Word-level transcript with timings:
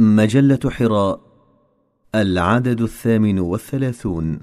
مجلة 0.00 0.58
حراء 0.70 1.20
العدد 2.14 2.80
الثامن 2.80 3.38
والثلاثون. 3.38 4.40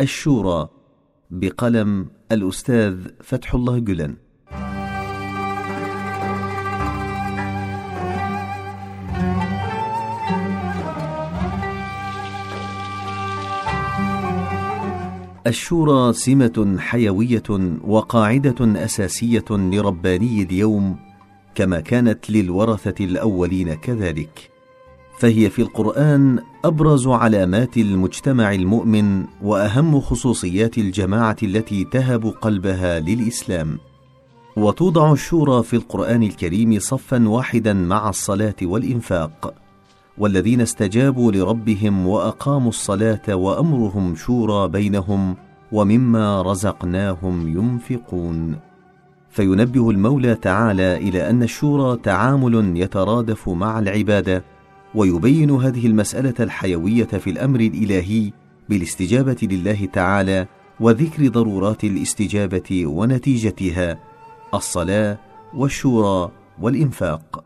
الشورى 0.00 0.68
بقلم 1.30 2.10
الأستاذ 2.32 3.08
فتح 3.22 3.54
الله 3.54 3.78
جلن. 3.78 4.16
الشورى 15.46 16.12
سمة 16.12 16.76
حيوية 16.78 17.78
وقاعدة 17.84 18.84
أساسية 18.84 19.44
لرباني 19.50 20.42
اليوم 20.42 21.07
كما 21.58 21.80
كانت 21.80 22.30
للورثة 22.30 23.04
الأولين 23.04 23.74
كذلك. 23.74 24.50
فهي 25.18 25.50
في 25.50 25.62
القرآن 25.62 26.38
أبرز 26.64 27.08
علامات 27.08 27.76
المجتمع 27.76 28.54
المؤمن 28.54 29.24
وأهم 29.42 30.00
خصوصيات 30.00 30.78
الجماعة 30.78 31.36
التي 31.42 31.84
تهب 31.84 32.26
قلبها 32.26 33.00
للإسلام. 33.00 33.78
وتوضع 34.56 35.12
الشورى 35.12 35.62
في 35.62 35.76
القرآن 35.76 36.22
الكريم 36.22 36.78
صفا 36.78 37.28
واحدا 37.28 37.72
مع 37.72 38.08
الصلاة 38.08 38.56
والإنفاق. 38.62 39.54
والذين 40.18 40.60
استجابوا 40.60 41.32
لربهم 41.32 42.06
وأقاموا 42.06 42.68
الصلاة 42.68 43.34
وأمرهم 43.34 44.16
شورى 44.16 44.68
بينهم 44.68 45.36
ومما 45.72 46.42
رزقناهم 46.42 47.48
ينفقون. 47.48 48.68
فينبه 49.30 49.90
المولى 49.90 50.34
تعالى 50.34 50.96
إلى 50.96 51.30
أن 51.30 51.42
الشورى 51.42 51.98
تعامل 52.02 52.76
يترادف 52.76 53.48
مع 53.48 53.78
العبادة 53.78 54.44
ويبين 54.94 55.50
هذه 55.50 55.86
المسألة 55.86 56.34
الحيوية 56.40 57.04
في 57.04 57.30
الأمر 57.30 57.60
الإلهي 57.60 58.32
بالاستجابة 58.68 59.36
لله 59.42 59.86
تعالى 59.92 60.46
وذكر 60.80 61.28
ضرورات 61.28 61.84
الاستجابة 61.84 62.86
ونتيجتها 62.86 63.98
الصلاة 64.54 65.18
والشورى 65.54 66.30
والإنفاق. 66.60 67.44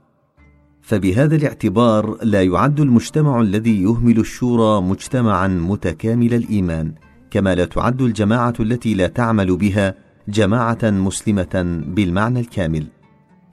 فبهذا 0.83 1.37
الاعتبار 1.37 2.19
لا 2.23 2.43
يعد 2.43 2.81
المجتمع 2.81 3.41
الذي 3.41 3.83
يهمل 3.83 4.19
الشورى 4.19 4.83
مجتمعا 4.83 5.49
متكامل 5.49 6.35
الإيمان 6.35 6.93
كما 7.31 7.55
لا 7.55 7.65
تعد 7.65 8.03
الجماعة 8.03 8.55
التي 8.61 8.95
لا 8.95 9.07
تعمل 9.07 9.57
بها 9.57 9.95
جماعة 10.33 10.79
مسلمة 10.83 11.83
بالمعنى 11.87 12.41
الكامل. 12.41 12.87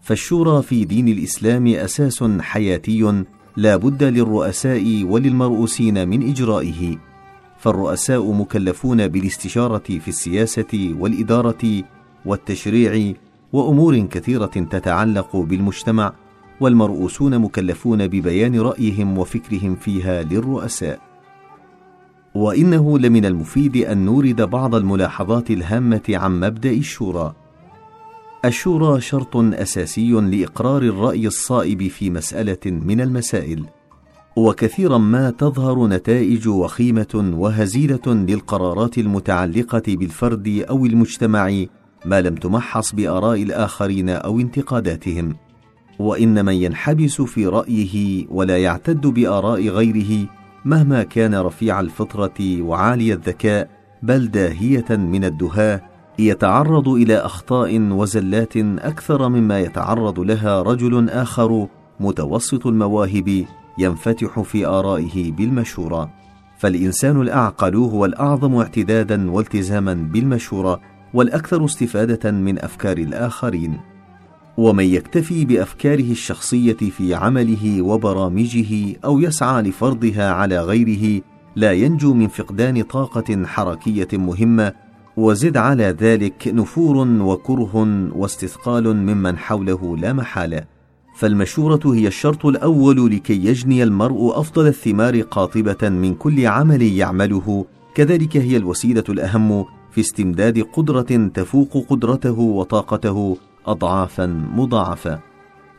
فالشورى 0.02 0.62
في 0.62 0.86
دين 0.86 1.08
الإسلام 1.08 1.68
أساس 1.68 2.24
حياتي 2.40 3.24
لا 3.58 3.76
بد 3.76 4.04
للرؤساء 4.04 5.04
وللمرؤوسين 5.04 6.08
من 6.08 6.30
إجرائه. 6.30 6.98
فالرؤساء 7.58 8.32
مكلفون 8.34 9.08
بالاستشارة 9.08 9.84
في 10.00 10.08
السياسة 10.08 10.96
والإدارة 11.00 11.84
والتشريع 12.26 13.14
وأمور 13.54 14.00
كثيرة 14.00 14.46
تتعلق 14.46 15.36
بالمجتمع 15.36 16.14
والمرؤوسون 16.60 17.40
مكلفون 17.40 18.08
ببيان 18.08 18.60
رأيهم 18.60 19.18
وفكرهم 19.18 19.76
فيها 19.76 20.24
للرؤساء. 20.24 21.09
وإنه 22.40 23.00
لمن 23.00 23.26
المفيد 23.26 23.78
أن 23.78 24.06
نورد 24.06 24.42
بعض 24.42 24.76
الملاحظات 24.76 25.52
الهامة 25.52 26.02
عن 26.10 26.40
مبدأ 26.40 26.70
الشورى. 26.70 27.34
الشورى 28.46 29.02
شرط 29.02 29.38
أساسي 29.38 30.12
لإقرار 30.12 30.82
الرأي 30.82 31.28
الصائب 31.28 31.88
في 31.88 32.10
مسألة 32.10 32.58
من 32.66 33.02
المسائل 33.02 33.66
وكثيرا 34.36 34.98
ما 34.98 35.30
تظهر 35.30 35.88
نتائج 35.88 36.48
وخيمة 36.48 37.34
وهزيلة 37.38 38.08
للقرارات 38.08 38.98
المتعلقة 38.98 39.84
بالفرد 39.88 40.66
أو 40.70 40.86
المجتمع 40.86 41.66
ما 42.06 42.22
لم 42.22 42.36
تمحص 42.36 42.96
بآراء 42.96 43.44
الآخرين 43.44 44.10
أو 44.10 44.40
انتقاداتهم. 44.40 45.36
وإن 46.00 46.46
من 46.46 46.54
ينحبس 46.54 47.22
في 47.22 47.48
رأيه 47.48 48.26
ولا 48.30 48.58
يعتد 48.58 49.08
بآراء 49.08 49.68
غيره 49.68 50.39
مهما 50.66 51.04
كان 51.04 51.36
رفيع 51.36 51.80
الفطرة 51.80 52.62
وعالي 52.62 53.14
الذكاء 53.14 53.70
بل 54.04 54.32
داهية 54.32 54.86
من 54.90 55.26
الدهاه 55.26 55.82
يتعرض 56.20 56.90
إلى 56.90 57.18
أخطاء 57.18 57.80
وزلات 57.82 58.58
أكثر 58.58 59.30
مما 59.30 59.60
يتعرض 59.60 60.20
لها 60.20 60.62
رجل 60.62 61.10
آخر 61.10 61.68
متوسط 62.00 62.68
المواهب 62.68 63.46
ينفتح 63.78 64.40
في 64.40 64.66
آرائه 64.66 65.32
بالمشورة. 65.32 66.10
فالإنسان 66.58 67.22
الأعقل 67.22 67.76
هو 67.76 68.06
الأعظم 68.06 68.56
اعتدادا 68.56 69.32
والتزاما 69.32 69.94
بالمشورة 69.94 70.80
والأكثر 71.14 71.66
استفادة 71.66 72.32
من 72.32 72.60
أفكار 72.60 72.98
الآخرين. 72.98 73.80
ومن 74.60 74.84
يكتفي 74.84 75.46
بأفكاره 75.46 76.12
الشخصية 76.12 76.74
في 76.74 77.16
عمله 77.16 77.82
وبرامجه 77.82 78.96
أو 79.06 79.20
يسعى 79.20 79.62
لفرضها 79.62 80.32
على 80.32 80.62
غيره 80.62 81.22
لا 81.56 81.72
ينجو 81.72 82.14
من 82.14 82.28
فقدان 82.28 82.82
طاقة 82.82 83.46
حركية 83.46 84.08
مهمة 84.14 84.74
وزد 85.18 85.58
على 85.58 85.84
ذلك 85.84 86.48
نفور 86.48 86.98
وكره 87.08 87.76
واستثقال 88.16 88.96
ممن 88.96 89.38
حوله 89.38 89.98
لا 89.98 90.14
محالة. 90.14 90.64
فالمشورة 91.16 91.82
هي 91.86 92.08
الشرط 92.08 92.46
الأول 92.46 93.12
لكي 93.12 93.46
يجني 93.46 93.84
المرء 93.84 94.40
أفضل 94.40 94.68
الثمار 94.68 95.22
قاطبة 95.22 95.90
من 95.90 96.16
كل 96.16 96.48
عمل 96.48 96.82
يعمله. 96.82 97.66
كذلك 97.96 98.38
هي 98.38 98.58
الوسيلة 98.58 99.04
الأهم 99.10 99.66
في 99.92 100.02
استمداد 100.02 100.60
قدرة 100.60 101.30
تفوق 101.34 101.86
قدرته 101.90 102.40
وطاقته 102.40 103.38
اضعافا 103.72 104.26
مضاعفة. 104.56 105.20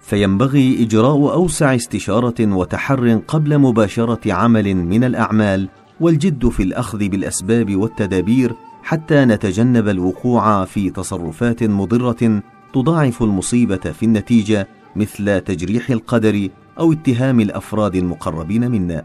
فينبغي 0.00 0.82
إجراء 0.82 1.32
أوسع 1.34 1.74
استشارة 1.74 2.54
وتحر 2.54 3.20
قبل 3.28 3.58
مباشرة 3.58 4.32
عمل 4.32 4.74
من 4.74 5.04
الأعمال 5.04 5.68
والجد 6.00 6.48
في 6.48 6.62
الأخذ 6.62 7.08
بالأسباب 7.08 7.76
والتدابير 7.76 8.54
حتى 8.82 9.24
نتجنب 9.24 9.88
الوقوع 9.88 10.64
في 10.64 10.90
تصرفات 10.90 11.62
مضرة 11.62 12.42
تضاعف 12.74 13.22
المصيبة 13.22 13.76
في 13.76 14.02
النتيجة 14.02 14.68
مثل 14.96 15.40
تجريح 15.40 15.90
القدر 15.90 16.48
أو 16.78 16.92
اتهام 16.92 17.40
الأفراد 17.40 17.96
المقربين 17.96 18.70
منا. 18.70 19.04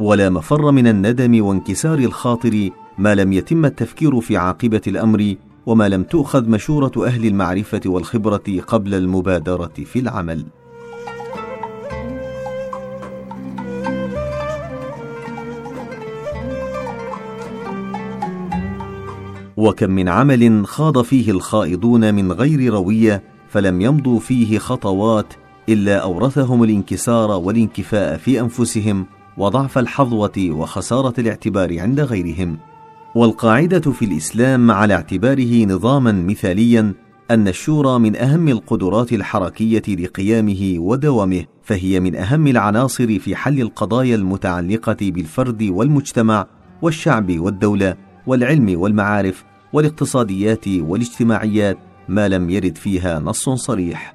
ولا 0.00 0.30
مفر 0.30 0.70
من 0.70 0.86
الندم 0.86 1.44
وانكسار 1.44 1.98
الخاطر 1.98 2.70
ما 2.98 3.14
لم 3.14 3.32
يتم 3.32 3.64
التفكير 3.64 4.20
في 4.20 4.36
عاقبة 4.36 4.82
الأمر 4.86 5.34
وما 5.66 5.88
لم 5.88 6.02
تؤخذ 6.02 6.48
مشورة 6.48 6.92
أهل 7.06 7.26
المعرفة 7.26 7.80
والخبرة 7.86 8.60
قبل 8.66 8.94
المبادرة 8.94 9.72
في 9.84 9.98
العمل. 9.98 10.44
وكم 19.56 19.90
من 19.90 20.08
عمل 20.08 20.66
خاض 20.66 21.02
فيه 21.02 21.30
الخائضون 21.30 22.14
من 22.14 22.32
غير 22.32 22.72
روية 22.72 23.22
فلم 23.48 23.80
يمضوا 23.80 24.20
فيه 24.20 24.58
خطوات 24.58 25.34
إلا 25.68 25.98
أورثهم 25.98 26.62
الانكسار 26.64 27.30
والانكفاء 27.30 28.16
في 28.16 28.40
أنفسهم 28.40 29.06
وضعف 29.36 29.78
الحظوة 29.78 30.48
وخسارة 30.50 31.14
الاعتبار 31.20 31.80
عند 31.80 32.00
غيرهم. 32.00 32.58
والقاعدة 33.14 33.92
في 33.92 34.04
الإسلام 34.04 34.70
على 34.70 34.94
اعتباره 34.94 35.64
نظاما 35.64 36.12
مثاليا 36.12 36.94
أن 37.30 37.48
الشورى 37.48 37.98
من 37.98 38.16
أهم 38.16 38.48
القدرات 38.48 39.12
الحركية 39.12 39.82
لقيامه 39.88 40.74
ودوامه 40.78 41.44
فهي 41.62 42.00
من 42.00 42.16
أهم 42.16 42.46
العناصر 42.46 43.18
في 43.18 43.36
حل 43.36 43.60
القضايا 43.60 44.14
المتعلقة 44.14 44.96
بالفرد 45.00 45.62
والمجتمع 45.62 46.46
والشعب 46.82 47.38
والدولة 47.38 47.96
والعلم 48.26 48.80
والمعارف 48.80 49.44
والاقتصاديات 49.72 50.68
والاجتماعيات 50.68 51.78
ما 52.08 52.28
لم 52.28 52.50
يرد 52.50 52.78
فيها 52.78 53.18
نص 53.18 53.48
صريح. 53.48 54.14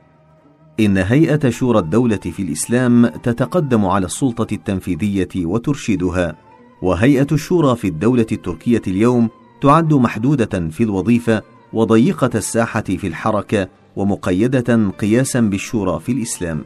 إن 0.80 0.98
هيئة 0.98 1.50
شورى 1.50 1.80
الدولة 1.80 2.18
في 2.18 2.42
الإسلام 2.42 3.08
تتقدم 3.08 3.86
على 3.86 4.06
السلطة 4.06 4.54
التنفيذية 4.54 5.46
وترشدها. 5.46 6.49
وهيئة 6.82 7.28
الشورى 7.32 7.76
في 7.76 7.88
الدولة 7.88 8.26
التركية 8.32 8.82
اليوم 8.88 9.30
تعد 9.62 9.94
محدودة 9.94 10.70
في 10.70 10.84
الوظيفة 10.84 11.42
وضيقة 11.74 12.30
الساحة 12.36 12.82
في 12.82 13.08
الحركة 13.08 13.68
ومقيدة 13.96 14.90
قياسا 15.00 15.40
بالشورى 15.40 16.00
في 16.00 16.12
الإسلام. 16.12 16.62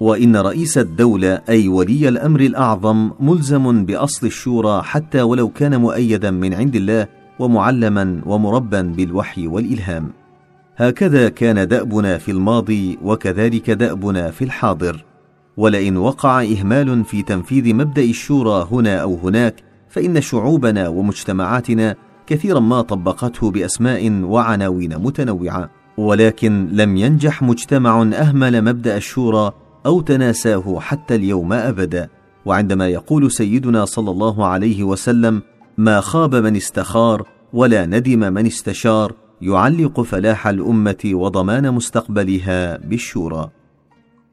وإن 0.00 0.36
رئيس 0.36 0.78
الدولة 0.78 1.42
أي 1.48 1.68
ولي 1.68 2.08
الأمر 2.08 2.40
الأعظم 2.40 3.10
ملزم 3.20 3.84
بأصل 3.84 4.26
الشورى 4.26 4.82
حتى 4.82 5.22
ولو 5.22 5.48
كان 5.48 5.80
مؤيدا 5.80 6.30
من 6.30 6.54
عند 6.54 6.76
الله 6.76 7.06
ومعلما 7.38 8.20
ومربا 8.26 8.82
بالوحي 8.82 9.46
والإلهام. 9.46 10.08
هكذا 10.76 11.28
كان 11.28 11.68
دأبنا 11.68 12.18
في 12.18 12.30
الماضي 12.30 12.98
وكذلك 13.02 13.70
دأبنا 13.70 14.30
في 14.30 14.44
الحاضر. 14.44 15.04
ولئن 15.58 15.96
وقع 15.96 16.42
إهمال 16.42 17.04
في 17.04 17.22
تنفيذ 17.22 17.74
مبدأ 17.74 18.02
الشورى 18.02 18.68
هنا 18.70 18.96
أو 18.96 19.14
هناك 19.14 19.54
فإن 19.88 20.20
شعوبنا 20.20 20.88
ومجتمعاتنا 20.88 21.96
كثيرا 22.26 22.60
ما 22.60 22.80
طبقته 22.82 23.50
بأسماء 23.50 24.22
وعناوين 24.22 24.98
متنوعة. 24.98 25.70
ولكن 25.96 26.68
لم 26.72 26.96
ينجح 26.96 27.42
مجتمع 27.42 28.02
أهمل 28.02 28.64
مبدأ 28.64 28.96
الشورى 28.96 29.52
أو 29.86 30.00
تناساه 30.00 30.80
حتى 30.80 31.14
اليوم 31.14 31.52
ابدا. 31.52 32.08
وعندما 32.44 32.88
يقول 32.88 33.32
سيدنا 33.32 33.84
صلى 33.84 34.10
الله 34.10 34.46
عليه 34.46 34.84
وسلم 34.84 35.42
ما 35.78 36.00
خاب 36.00 36.34
من 36.34 36.56
استخار 36.56 37.28
ولا 37.52 37.86
ندم 37.86 38.32
من 38.32 38.46
استشار 38.46 39.12
يعلق 39.42 40.00
فلاح 40.00 40.46
الأمة 40.46 41.10
وضمان 41.12 41.74
مستقبلها 41.74 42.76
بالشورى. 42.76 43.50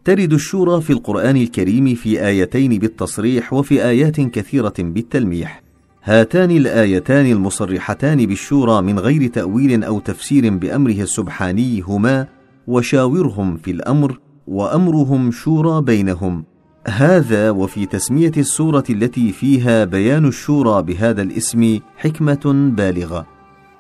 ترد 0.06 0.34
الشورى 0.34 0.82
في 0.82 0.94
القرآن 0.94 1.38
الكريم 1.38 1.96
في 1.96 2.28
آيتين 2.28 2.80
بالتصريح 2.80 3.54
وفي 3.54 3.86
آيات 3.86 4.22
كثيرة 4.22 4.74
بالتلميح. 4.80 5.62
هاتان 6.04 6.52
الآيتان 6.52 7.26
المصرحتان 7.26 8.26
بالشورى 8.26 8.82
من 8.82 9.00
غير 9.00 9.28
تأويل 9.28 9.84
أو 9.84 10.00
تفسير 10.00 10.58
بأمره 10.58 11.02
السبحاني 11.02 11.82
هما 11.82 12.28
وشاورهم 12.68 13.58
في 13.58 13.72
الأمر 13.72 14.20
وأمرهم 14.48 15.32
شورى 15.32 15.82
بينهم 15.82 16.44
هذا 16.88 17.50
وفي 17.50 17.86
تسمية 17.86 18.32
السورة 18.38 18.84
التي 18.90 19.32
فيها 19.32 19.86
بيان 19.86 20.26
الشورى 20.26 20.84
بهذا 20.84 21.22
الاسم 21.22 21.80
حكمة 21.98 22.72
بالغة. 22.78 23.26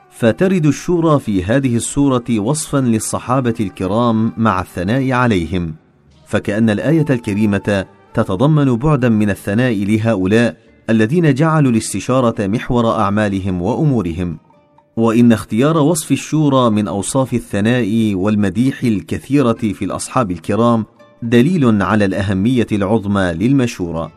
فترد 0.09 0.65
الشورى 0.65 1.19
في 1.19 1.43
هذه 1.43 1.75
السورة 1.75 2.39
وصفا 2.39 2.77
للصحابة 2.77 3.55
الكرام 3.59 4.31
مع 4.37 4.61
الثناء 4.61 5.11
عليهم. 5.11 5.84
فكأن 6.25 6.69
الآية 6.69 7.05
الكريمة 7.09 7.85
تتضمن 8.13 8.75
بعدا 8.75 9.09
من 9.09 9.29
الثناء 9.29 9.85
لهؤلاء 9.85 10.57
الذين 10.89 11.33
جعلوا 11.33 11.71
الاستشارة 11.71 12.47
محور 12.47 12.99
أعمالهم 12.99 13.61
وأمورهم. 13.61 14.37
وإن 14.97 15.31
اختيار 15.31 15.77
وصف 15.77 16.11
الشورى 16.11 16.69
من 16.69 16.87
أوصاف 16.87 17.33
الثناء 17.33 18.13
والمديح 18.15 18.83
الكثيرة 18.83 19.53
في 19.53 19.85
الأصحاب 19.85 20.31
الكرام 20.31 20.85
دليل 21.21 21.81
على 21.81 22.05
الأهمية 22.05 22.67
العظمى 22.71 23.33
للمشورة. 23.33 24.11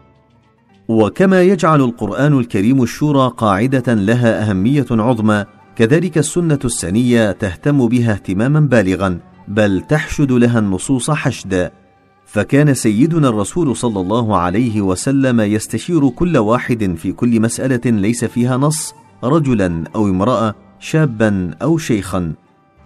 وكما 0.89 1.43
يجعل 1.43 1.81
القرآن 1.81 2.39
الكريم 2.39 2.83
الشورى 2.83 3.33
قاعدة 3.37 3.95
لها 3.95 4.51
أهمية 4.51 4.87
عظمى 4.91 5.45
كذلك 5.77 6.19
السنة 6.19 6.59
السنية 6.65 7.33
تهتم 7.33 7.89
بها 7.89 8.13
اهتماما 8.13 8.61
بالغا 8.61 9.19
بل 9.49 9.81
تحشد 9.81 10.33
لها 10.33 10.59
النصوص 10.59 11.11
حشدا. 11.11 11.71
فكان 12.29 12.75
سيدنا 12.75 13.29
الرسول 13.29 13.77
صلى 13.77 14.01
الله 14.01 14.37
عليه 14.37 14.81
وسلم 14.81 15.41
يستشير 15.41 16.09
كل 16.09 16.37
واحد 16.37 16.95
في 16.97 17.13
كل 17.13 17.41
مسألة 17.41 17.81
ليس 17.91 18.25
فيها 18.25 18.57
نص 18.57 18.95
رجلا 19.25 19.85
أو 19.95 20.07
امرأة 20.07 20.55
شابا 20.81 21.51
أو 21.63 21.79
شيخا. 21.79 22.33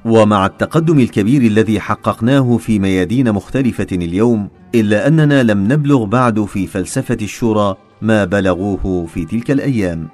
ومع 0.04 0.46
التقدم 0.46 0.98
الكبير 0.98 1.42
الذي 1.42 1.80
حققناه 1.80 2.56
في 2.56 2.78
ميادين 2.78 3.32
مختلفة 3.32 3.86
اليوم 3.92 4.48
إلا 4.74 5.06
أننا 5.06 5.42
لم 5.42 5.72
نبلغ 5.72 6.04
بعد 6.04 6.44
في 6.44 6.66
فلسفة 6.66 7.18
الشورى 7.22 7.76
ما 8.02 8.24
بلغوه 8.24 9.06
في 9.06 9.24
تلك 9.24 9.50
الأيام. 9.50 10.08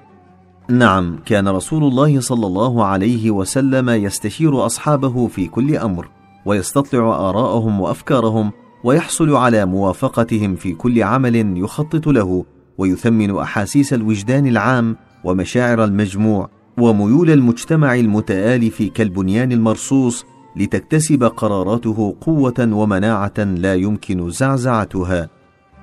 نعم 0.70 1.19
كان 1.26 1.48
رسول 1.48 1.84
الله 1.84 2.20
صلى 2.20 2.46
الله 2.46 2.84
عليه 2.84 3.30
وسلم 3.30 3.90
يستشير 3.90 4.66
أصحابه 4.66 5.26
في 5.26 5.46
كل 5.46 5.76
أمر 5.76 6.08
ويستطلع 6.46 7.28
آراءهم 7.30 7.80
وأفكارهم 7.80 8.52
ويحصل 8.84 9.36
على 9.36 9.66
موافقتهم 9.66 10.54
في 10.54 10.72
كل 10.72 11.02
عمل 11.02 11.58
يخطط 11.58 12.06
له 12.06 12.44
ويثمن 12.78 13.38
أحاسيس 13.38 13.92
الوجدان 13.92 14.46
العام 14.46 14.96
ومشاعر 15.25 15.84
المجموع 15.84 16.50
وميول 16.78 17.30
المجتمع 17.30 17.94
المتآلف 17.94 18.82
كالبنيان 18.82 19.52
المرصوص 19.52 20.25
لتكتسب 20.56 21.25
قراراته 21.25 22.16
قوة 22.20 22.69
ومناعة 22.72 23.38
لا 23.38 23.75
يمكن 23.75 24.30
زعزعتها. 24.30 25.28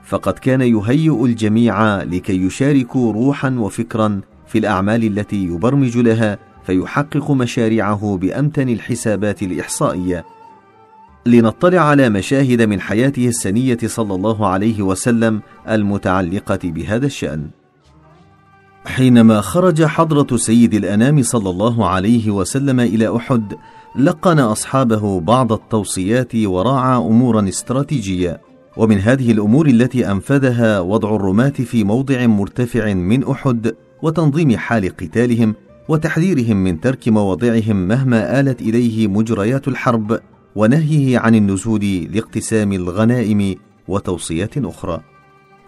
فقد 0.03 0.33
كان 0.33 0.61
يهيئ 0.61 1.25
الجميع 1.25 2.03
لكي 2.03 2.45
يشاركوا 2.45 3.13
روحا 3.13 3.49
وفكرا 3.49 4.21
في 4.47 4.57
الأعمال 4.57 5.03
التي 5.03 5.43
يبرمج 5.43 5.97
لها 5.97 6.37
فيحقق 6.65 7.31
مشاريعه 7.31 8.17
بأمتن 8.17 8.69
الحسابات 8.69 9.43
الإحصائية. 9.43 10.34
لنطلع 11.27 11.79
على 11.79 12.09
مشاهد 12.09 12.61
من 12.61 12.81
حياته 12.81 13.27
السنية 13.27 13.77
صلى 13.85 14.15
الله 14.15 14.47
عليه 14.47 14.81
وسلم 14.81 15.41
المتعلقة 15.69 16.59
بهذا 16.63 17.05
الشأن. 17.05 17.49
حينما 18.85 19.41
خرج 19.41 19.83
حضرة 19.83 20.37
سيد 20.37 20.73
الأنام 20.73 21.23
صلى 21.23 21.49
الله 21.49 21.89
عليه 21.89 22.31
وسلم 22.31 22.79
إلى 22.79 23.15
أحد 23.15 23.53
لقن 23.95 24.39
أصحابه 24.39 25.19
بعض 25.19 25.53
التوصيات 25.53 26.35
وراعى 26.35 26.97
أمورا 26.97 27.47
استراتيجية 27.47 28.41
ومن 28.77 28.99
هذه 28.99 29.31
الأمور 29.31 29.67
التي 29.67 30.11
أنفذها 30.11 30.79
وضع 30.79 31.15
الرماة 31.15 31.49
في 31.49 31.83
موضع 31.83 32.25
مرتفع 32.25 32.93
من 32.93 33.23
أحد 33.23 33.75
وتنظيم 34.01 34.57
حال 34.57 34.97
قتالهم 34.97 35.55
وتحذيرهم 35.89 36.57
من 36.57 36.81
ترك 36.81 37.07
مواضعهم 37.07 37.75
مهما 37.75 38.39
آلت 38.39 38.61
إليه 38.61 39.07
مجريات 39.07 39.67
الحرب. 39.67 40.19
ونهيه 40.55 41.19
عن 41.19 41.35
النزول 41.35 42.07
لاقتسام 42.11 42.73
الغنائم 42.73 43.55
وتوصيات 43.87 44.57
أخرى. 44.57 45.01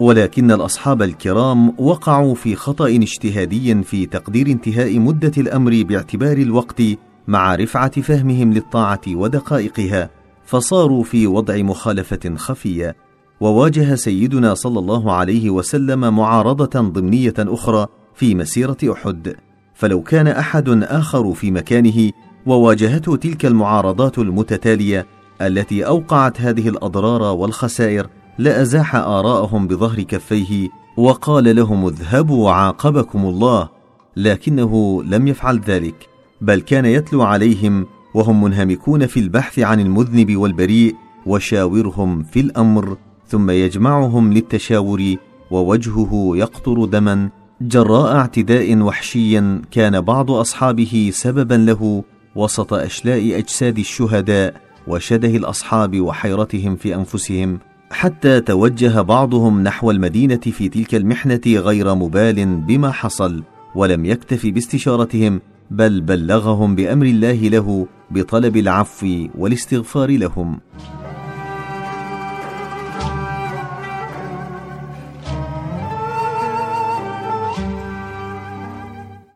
ولكن 0.00 0.50
الأصحاب 0.50 1.02
الكرام 1.02 1.74
وقعوا 1.78 2.34
في 2.34 2.56
خطأ 2.56 2.88
اجتهادي 2.88 3.82
في 3.82 4.06
تقدير 4.06 4.46
انتهاء 4.46 4.98
مدة 4.98 5.32
الأمر 5.38 5.82
باعتبار 5.82 6.36
الوقت 6.36 6.82
مع 7.28 7.54
رفعة 7.54 8.00
فهمهم 8.00 8.52
للطاعة 8.52 9.00
ودقائقها 9.08 10.10
فصاروا 10.44 11.04
في 11.04 11.26
وضع 11.26 11.56
مخالفة 11.56 12.34
خفية. 12.36 12.96
وواجه 13.40 13.94
سيدنا 13.94 14.54
صلى 14.54 14.78
الله 14.78 15.12
عليه 15.12 15.50
وسلم 15.50 16.16
معارضة 16.16 16.80
ضمنية 16.80 17.34
أخرى 17.38 17.86
في 18.14 18.34
مسيرة 18.34 18.76
أحد. 18.92 19.36
فلو 19.74 20.02
كان 20.02 20.26
أحد 20.26 20.68
آخر 20.68 21.32
في 21.32 21.50
مكانه 21.50 22.10
وواجهته 22.46 23.16
تلك 23.16 23.46
المعارضات 23.46 24.18
المتتالية 24.18 25.06
التي 25.40 25.86
أوقعت 25.86 26.40
هذه 26.40 26.68
الأضرار 26.68 27.22
والخسائر 27.22 28.06
لأزاح 28.38 28.94
آراءهم 28.94 29.66
بظهر 29.66 30.02
كفيه 30.02 30.68
وقال 30.96 31.56
لهم 31.56 31.86
اذهبوا 31.86 32.50
عاقبكم 32.50 33.24
الله 33.26 33.68
لكنه 34.16 35.02
لم 35.02 35.26
يفعل 35.28 35.60
ذلك 35.60 36.08
بل 36.40 36.60
كان 36.60 36.84
يتلو 36.86 37.22
عليهم 37.22 37.86
وهم 38.14 38.44
منهمكون 38.44 39.06
في 39.06 39.20
البحث 39.20 39.58
عن 39.58 39.80
المذنب 39.80 40.36
والبريء 40.36 40.96
وشاورهم 41.26 42.22
في 42.22 42.40
الأمر 42.40 42.96
ثم 43.26 43.50
يجمعهم 43.50 44.32
للتشاور 44.32 45.16
ووجهه 45.50 46.32
يقطر 46.34 46.84
دما 46.84 47.28
جراء 47.60 48.16
اعتداء 48.16 48.76
وحشي 48.78 49.40
كان 49.70 50.00
بعض 50.00 50.30
أصحابه 50.30 51.10
سببا 51.12 51.54
له 51.54 52.04
وسط 52.38 52.74
أشلاء 52.74 53.38
أجساد 53.38 53.78
الشهداء 53.78 54.54
وشده 54.86 55.28
الأصحاب 55.28 56.00
وحيرتهم 56.00 56.76
في 56.76 56.94
أنفسهم 56.94 57.58
حتى 57.90 58.40
توجه 58.40 59.00
بعضهم 59.00 59.62
نحو 59.62 59.90
المدينة 59.90 60.36
في 60.36 60.68
تلك 60.68 60.94
المحنة 60.94 61.40
غير 61.46 61.94
مبال 61.94 62.56
بما 62.56 62.90
حصل 62.90 63.42
ولم 63.74 64.04
يكتف 64.04 64.46
باستشارتهم 64.46 65.40
بل 65.70 66.00
بلغهم 66.00 66.74
بأمر 66.74 67.06
الله 67.06 67.48
له 67.48 67.86
بطلب 68.10 68.56
العفو 68.56 69.26
والاستغفار 69.38 70.10
لهم. 70.10 70.58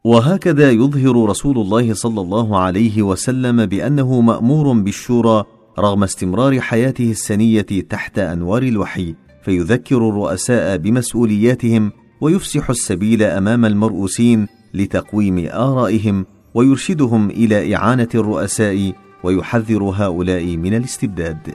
وهكذا 0.04 0.70
يظهر 0.70 1.28
رسول 1.28 1.58
الله 1.58 1.94
صلى 1.94 2.20
الله 2.20 2.58
عليه 2.58 3.02
وسلم 3.02 3.66
بأنه 3.66 4.20
مأمور 4.20 4.72
بالشورى 4.72 5.44
رغم 5.78 6.02
استمرار 6.02 6.60
حياته 6.60 7.10
السنية 7.10 7.62
تحت 7.62 8.18
أنوار 8.18 8.62
الوحي 8.62 9.14
فيذكر 9.44 10.08
الرؤساء 10.08 10.76
بمسؤولياتهم 10.76 11.92
ويفسح 12.20 12.70
السبيل 12.70 13.22
أمام 13.22 13.64
المرؤوسين 13.64 14.46
لتقويم 14.74 15.48
آرائهم 15.52 16.26
ويرشدهم 16.54 17.30
إلى 17.30 17.76
إعانة 17.76 18.08
الرؤساء 18.14 18.92
ويحذر 19.24 19.82
هؤلاء 19.82 20.56
من 20.56 20.74
الاستبداد. 20.74 21.54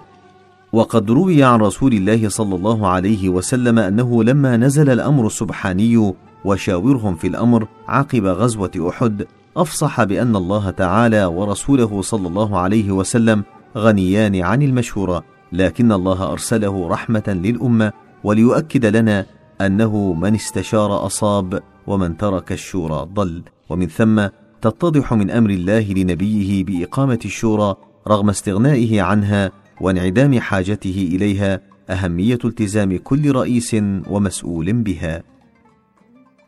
وقد 0.73 1.11
روي 1.11 1.43
عن 1.43 1.59
رسول 1.59 1.93
الله 1.93 2.29
صلى 2.29 2.55
الله 2.55 2.87
عليه 2.87 3.29
وسلم 3.29 3.79
أنه 3.79 4.23
لما 4.23 4.57
نزل 4.57 4.89
الأمر 4.89 5.27
السبحاني 5.27 6.13
وشاورهم 6.45 7.15
في 7.15 7.27
الأمر 7.27 7.67
عقب 7.87 8.25
غزوة 8.25 8.71
أحد 8.89 9.25
أفصح 9.57 10.03
بأن 10.03 10.35
الله 10.35 10.69
تعالى 10.69 11.25
ورسوله 11.25 12.01
صلى 12.01 12.27
الله 12.27 12.59
عليه 12.59 12.91
وسلم 12.91 13.43
غنيان 13.77 14.35
عن 14.41 14.61
المشهوره 14.61 15.23
لكن 15.51 15.91
الله 15.91 16.31
أرسله 16.31 16.87
رحمة 16.87 17.23
للأمة 17.27 17.93
وليؤكد 18.23 18.85
لنا 18.85 19.25
أنه 19.61 20.13
من 20.13 20.35
استشار 20.35 21.05
أصاب 21.05 21.61
ومن 21.87 22.17
ترك 22.17 22.51
الشورى 22.51 23.07
ضل. 23.13 23.43
ومن 23.69 23.87
ثم 23.87 24.27
تتضح 24.61 25.13
من 25.13 25.31
أمر 25.31 25.49
الله 25.49 25.93
لنبيه 25.93 26.63
بإقامة 26.63 27.19
الشورى 27.25 27.75
رغم 28.07 28.29
استغنائه 28.29 29.01
عنها 29.01 29.51
وانعدام 29.81 30.39
حاجته 30.39 31.09
إليها 31.13 31.61
أهمية 31.89 32.39
التزام 32.45 32.97
كل 32.97 33.31
رئيس 33.31 33.75
ومسؤول 34.07 34.73
بها. 34.73 35.23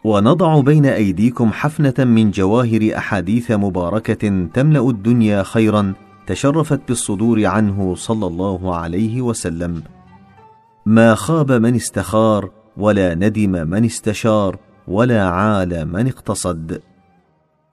ونضع 0.04 0.60
بين 0.60 0.86
أيديكم 0.86 1.52
حفنة 1.52 1.94
من 2.06 2.32
جواهر 2.32 2.98
أحاديث 2.98 3.52
مباركة 3.52 4.48
تملأ 4.54 4.90
الدنيا 4.90 5.44
خيرا 5.44 5.94
تشرفت 6.28 6.80
بالصدور 6.88 7.46
عنه 7.46 7.96
صلى 7.96 8.28
الله 8.28 8.76
عليه 8.76 9.22
وسلم. 9.22 9.84
ما 10.86 11.16
خاب 11.16 11.52
من 11.52 11.76
استخار 11.76 12.50
ولا 12.78 13.16
ندم 13.16 13.52
من 13.52 13.86
استشار 13.86 14.58
ولا 14.88 15.30
عال 15.30 15.86
من 15.94 16.08
اقتصد. 16.08 16.82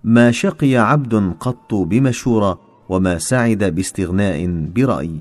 ما 0.05 0.31
شقي 0.31 0.77
عبد 0.77 1.35
قط 1.41 1.75
بمشورة 1.75 2.61
وما 2.89 3.19
سعد 3.19 3.65
باستغناء 3.65 4.47
برأي. 4.75 5.21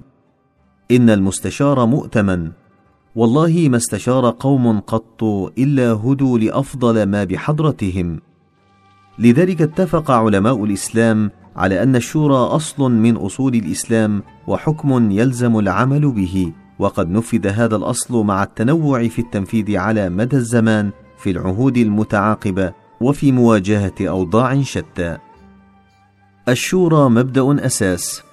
إن 0.92 1.10
المستشار 1.10 1.86
مؤتمن 1.86 2.52
والله 3.16 3.68
ما 3.70 3.78
استشار 3.78 4.36
قوم 4.40 4.80
قط 4.80 5.24
إلا 5.58 5.92
هدوا 5.92 6.40
لأفضل 6.40 7.04
ما 7.04 7.24
بحضرتهم. 7.24 8.20
لذلك 9.20 9.62
اتفق 9.62 10.12
علماء 10.12 10.64
الإسلام 10.64 11.32
على 11.56 11.84
أن 11.84 11.96
الشورى 11.96 12.36
أصل 12.36 12.92
من 12.92 13.16
أصول 13.16 13.56
الإسلام 13.56 14.24
وحكم 14.48 15.12
يلزم 15.12 15.60
العمل 15.60 16.12
به 16.12 16.54
وقد 16.80 17.10
نفذ 17.10 17.48
هذا 17.48 17.76
الأصل 17.76 18.24
مع 18.24 18.44
التنوع 18.44 19.08
في 19.08 19.20
التنفيذ 19.20 19.78
على 19.78 20.10
مدى 20.10 20.36
الزمان 20.36 20.92
في 21.18 21.32
العهود 21.32 21.78
المتعاقبة 21.78 22.74
وفي 23.02 23.32
مواجهة 23.32 23.96
أوضاع 24.02 24.62
شتى. 24.62 25.18
الشورى 26.50 27.10
مبدأ 27.10 27.66
أساس. 27.66 28.25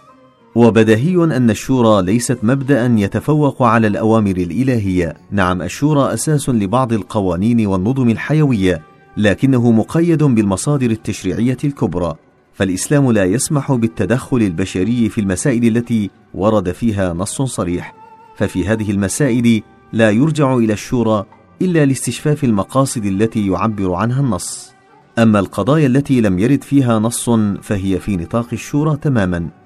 وبديهي 0.54 1.24
أن 1.24 1.50
الشورى 1.50 2.02
ليست 2.02 2.38
مبدا 2.42 2.86
يتفوق 2.98 3.62
على 3.62 3.86
الأوامر 3.86 4.36
الإلهية. 4.36 5.16
نعم 5.30 5.62
الشورى 5.62 6.14
أساس 6.14 6.48
لبعض 6.48 6.92
القوانين 6.92 7.66
والنظم 7.66 8.08
الحيوية 8.10 8.82
لكنه 9.16 9.70
مقيد 9.70 10.22
بالمصادر 10.22 10.90
التشريعية 10.90 11.56
الكبرى. 11.64 12.14
فالإسلام 12.54 13.12
لا 13.12 13.24
يسمح 13.24 13.72
بالتدخل 13.72 14.36
البشري 14.36 15.08
في 15.08 15.20
المسائل 15.20 15.76
التي 15.76 16.10
ورد 16.34 16.72
فيها 16.72 17.12
نص 17.12 17.42
صريح. 17.42 17.94
ففي 18.36 18.68
هذه 18.68 18.90
المسائل 18.90 19.62
لا 19.92 20.10
يرجع 20.10 20.56
إلى 20.56 20.72
الشورى 20.72 21.24
إلا 21.62 21.84
لاستشفاف 21.84 22.44
المقاصد 22.44 23.04
التي 23.04 23.46
يعبر 23.46 23.94
عنها 23.94 24.20
النص. 24.20 24.72
أما 25.18 25.38
القضايا 25.38 25.86
التي 25.86 26.20
لم 26.20 26.38
يرد 26.38 26.64
فيها 26.64 26.98
نص 26.98 27.30
فهي 27.62 27.98
في 27.98 28.16
نطاق 28.16 28.46
الشورى 28.52 28.96
تماما. 28.96 29.61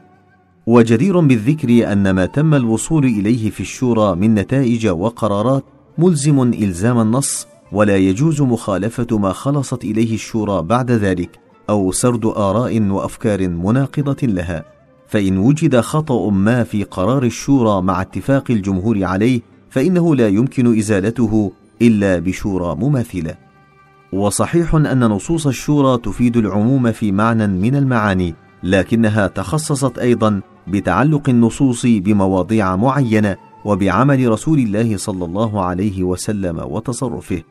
وجدير 0.66 1.20
بالذكر 1.20 1.92
أن 1.92 2.10
ما 2.10 2.26
تم 2.26 2.54
الوصول 2.54 3.04
إليه 3.04 3.50
في 3.50 3.60
الشورى 3.60 4.16
من 4.16 4.34
نتائج 4.34 4.86
وقرارات 4.86 5.64
ملزم 5.98 6.42
إلزام 6.42 6.98
النص 6.98 7.46
ولا 7.72 7.96
يجوز 7.96 8.42
مخالفة 8.42 9.18
ما 9.18 9.32
خلصت 9.32 9.84
إليه 9.84 10.14
الشورى 10.14 10.62
بعد 10.62 10.90
ذلك 10.90 11.38
أو 11.70 11.92
سرد 11.92 12.26
آراء 12.26 12.82
وأفكار 12.82 13.48
مناقضة 13.48 14.16
لها. 14.22 14.64
فإن 15.08 15.38
وجد 15.38 15.80
خطأ 15.80 16.30
ما 16.30 16.64
في 16.64 16.84
قرار 16.84 17.22
الشورى 17.22 17.82
مع 17.82 18.00
اتفاق 18.00 18.50
الجمهور 18.50 19.04
عليه 19.04 19.40
فإنه 19.70 20.14
لا 20.16 20.28
يمكن 20.28 20.78
إزالته 20.78 21.52
إلا 21.82 22.18
بشورى 22.18 22.74
مماثلة. 22.74 23.34
وصحيح 24.12 24.74
أن 24.74 25.04
نصوص 25.04 25.46
الشورى 25.46 25.98
تفيد 25.98 26.36
العموم 26.36 26.92
في 26.92 27.12
معنى 27.12 27.46
من 27.46 27.76
المعاني 27.76 28.34
لكنها 28.62 29.26
تخصصت 29.26 29.98
أيضا 29.98 30.40
بتعلق 30.68 31.28
النصوص 31.28 31.86
بمواضيع 31.86 32.76
معينة 32.76 33.36
وبعمل 33.64 34.28
رسول 34.28 34.58
الله 34.58 34.96
صلى 34.96 35.24
الله 35.24 35.64
عليه 35.64 36.02
وسلم 36.02 36.58
وتصرفه. 36.58 37.42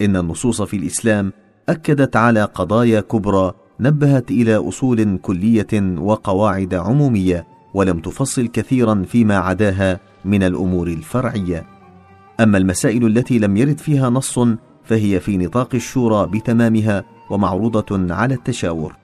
إن 0.00 0.16
النصوص 0.16 0.62
في 0.62 0.76
الإسلام 0.76 1.32
أكدت 1.68 2.16
على 2.16 2.44
قضايا 2.44 3.00
كبرى 3.00 3.52
نبهت 3.80 4.30
إلى 4.30 4.56
أصول 4.56 5.18
كلية 5.18 5.98
وقواعد 5.98 6.74
عمومية 6.74 7.46
ولم 7.74 7.98
تفصل 7.98 8.46
كثيرا 8.46 9.04
فيما 9.08 9.36
عداها 9.36 10.00
من 10.24 10.42
الأمور 10.42 10.86
الفرعية. 10.86 11.66
أما 12.40 12.58
المسائل 12.58 13.06
التي 13.06 13.38
لم 13.38 13.56
يرد 13.56 13.78
فيها 13.78 14.10
نص 14.10 14.38
فهي 14.84 15.20
في 15.20 15.36
نطاق 15.36 15.74
الشورى 15.74 16.26
بتمامها 16.26 17.04
ومعروضة 17.30 18.14
على 18.14 18.34
التشاور. 18.34 19.01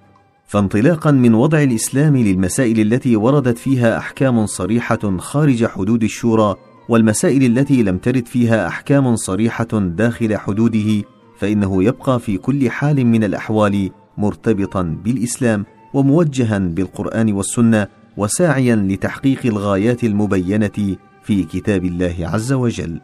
فانطلاقا 0.48 1.10
من 1.10 1.34
وضع 1.34 1.62
الإسلام 1.62 2.16
للمسائل 2.16 2.80
التي 2.80 3.16
وردت 3.16 3.58
فيها 3.58 3.98
أحكام 3.98 4.46
صريحة 4.46 5.16
خارج 5.18 5.66
حدود 5.66 6.02
الشورى 6.02 6.54
والمسائل 6.88 7.58
التي 7.58 7.82
لم 7.82 7.98
ترد 7.98 8.26
فيها 8.26 8.66
أحكام 8.66 9.16
صريحة 9.16 9.68
داخل 9.72 10.36
حدوده 10.36 11.04
فإنه 11.38 11.84
يبقى 11.84 12.20
في 12.20 12.38
كل 12.38 12.70
حال 12.70 13.06
من 13.06 13.24
الأحوال 13.24 13.90
مرتبطا 14.18 14.82
بالإسلام 15.04 15.64
وموجها 15.94 16.58
بالقرآن 16.58 17.32
والسنة 17.32 17.86
وساعيا 18.16 18.76
لتحقيق 18.76 19.46
الغايات 19.46 20.04
المبينة 20.04 20.96
في 21.22 21.44
كتاب 21.44 21.84
الله 21.84 22.16
عز 22.20 22.52
وجل. 22.52 23.00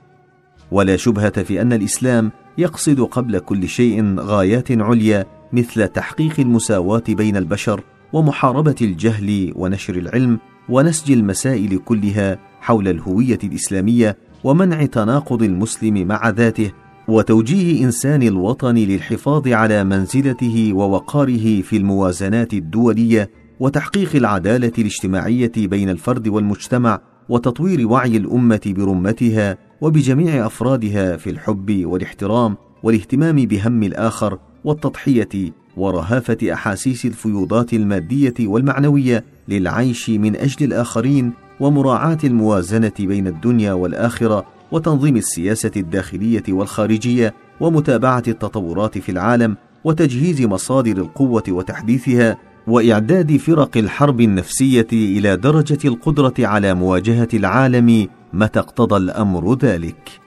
ولا 0.70 0.96
شبهة 0.96 1.42
في 1.42 1.62
أن 1.62 1.72
الإسلام 1.72 2.30
يقصد 2.58 3.00
قبل 3.00 3.38
كل 3.38 3.68
شيء 3.68 4.14
غايات 4.20 4.72
عليا 4.72 5.26
مثل 5.54 5.88
تحقيق 5.88 6.40
المساواة 6.40 7.02
بين 7.08 7.36
البشر 7.36 7.80
ومحاربة 8.12 8.74
الجهل 8.82 9.52
ونشر 9.56 9.94
العلم 9.94 10.38
ونسج 10.68 11.12
المسائل 11.12 11.78
كلها 11.78 12.38
حول 12.60 12.88
الهوية 12.88 13.38
الإسلامية 13.44 14.16
ومنع 14.44 14.86
تناقض 14.86 15.42
المسلم 15.42 16.06
مع 16.08 16.28
ذاته 16.28 16.70
وتوجيه 17.08 17.84
إنسان 17.84 18.22
الوطن 18.22 18.74
للحفاظ 18.74 19.48
على 19.48 19.84
منزلته 19.84 20.72
ووقاره 20.74 21.60
في 21.60 21.76
الموازنات 21.76 22.54
الدولية 22.54 23.30
وتحقيق 23.60 24.16
العدالة 24.16 24.72
الاجتماعية 24.78 25.52
بين 25.56 25.90
الفرد 25.90 26.28
والمجتمع 26.28 27.00
وتطوير 27.28 27.88
وعي 27.88 28.16
الأمة 28.16 28.60
برمتها 28.66 29.58
وبجميع 29.80 30.46
أفرادها 30.46 31.16
في 31.16 31.30
الحب 31.30 31.84
والاحترام 31.86 32.56
والاهتمام 32.82 33.36
بهم 33.36 33.82
الآخر 33.82 34.38
والتضحية 34.64 35.52
ورهافة 35.76 36.52
أحاسيس 36.52 37.04
الفيوضات 37.04 37.72
المادية 37.72 38.34
والمعنوية 38.40 39.24
للعيش 39.48 40.10
من 40.10 40.36
أجل 40.36 40.66
الآخرين 40.66 41.32
ومراعاة 41.60 42.18
الموازنة 42.24 42.92
بين 42.98 43.26
الدنيا 43.26 43.72
والآخرة 43.72 44.46
وتنظيم 44.72 45.16
السياسة 45.16 45.70
الداخلية 45.76 46.42
والخارجية 46.48 47.34
ومتابعة 47.60 48.22
التطورات 48.28 48.98
في 48.98 49.12
العالم 49.12 49.56
وتجهيز 49.84 50.42
مصادر 50.42 50.96
القوة 50.96 51.42
وتحديثها 51.48 52.36
وإعداد 52.66 53.36
فرق 53.36 53.76
الحرب 53.76 54.20
النفسية 54.20 54.86
إلى 54.92 55.36
درجة 55.36 55.78
القدرة 55.84 56.34
على 56.38 56.74
مواجهة 56.74 57.28
العالم 57.34 58.08
متى 58.32 58.58
اقتضى 58.58 58.96
الأمر 58.96 59.54
ذلك. 59.54 60.23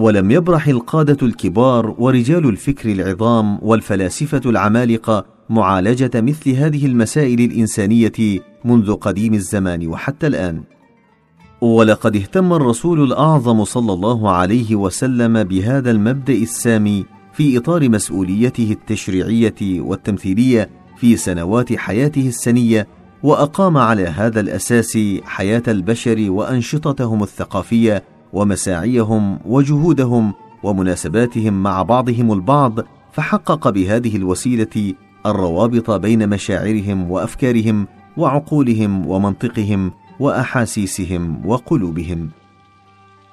ولم 0.00 0.30
يبرح 0.30 0.68
القادة 0.68 1.26
الكبار 1.26 1.94
ورجال 1.98 2.48
الفكر 2.48 2.92
العظام 2.92 3.58
والفلاسفة 3.62 4.40
العمالقة 4.46 5.26
معالجة 5.50 6.10
مثل 6.14 6.50
هذه 6.50 6.86
المسائل 6.86 7.40
الإنسانية 7.40 8.40
منذ 8.64 8.94
قديم 8.94 9.34
الزمان 9.34 9.88
وحتى 9.88 10.26
الآن. 10.26 10.62
ولقد 11.60 12.16
اهتم 12.16 12.52
الرسول 12.52 13.02
الأعظم 13.04 13.64
صلى 13.64 13.92
الله 13.92 14.30
عليه 14.30 14.74
وسلم 14.74 15.44
بهذا 15.44 15.90
المبدأ 15.90 16.32
السامي 16.32 17.04
في 17.32 17.58
إطار 17.58 17.88
مسؤوليته 17.88 18.72
التشريعية 18.72 19.80
والتمثيلية 19.80 20.70
في 20.96 21.16
سنوات 21.16 21.72
حياته 21.72 22.28
السنية 22.28 22.86
وأقام 23.22 23.76
على 23.76 24.06
هذا 24.06 24.40
الأساس 24.40 24.98
حياة 25.24 25.62
البشر 25.68 26.30
وأنشطتهم 26.30 27.22
الثقافية 27.22 28.04
ومساعيهم 28.32 29.38
وجهودهم 29.44 30.32
ومناسباتهم 30.62 31.62
مع 31.62 31.82
بعضهم 31.82 32.32
البعض 32.32 32.80
فحقق 33.12 33.68
بهذه 33.68 34.16
الوسيلة 34.16 34.94
الروابط 35.26 35.90
بين 35.90 36.28
مشاعرهم 36.28 37.10
وأفكارهم 37.10 37.86
وعقولهم 38.16 39.06
ومنطقهم 39.06 39.92
وأحاسيسهم 40.20 41.46
وقلوبهم. 41.46 42.30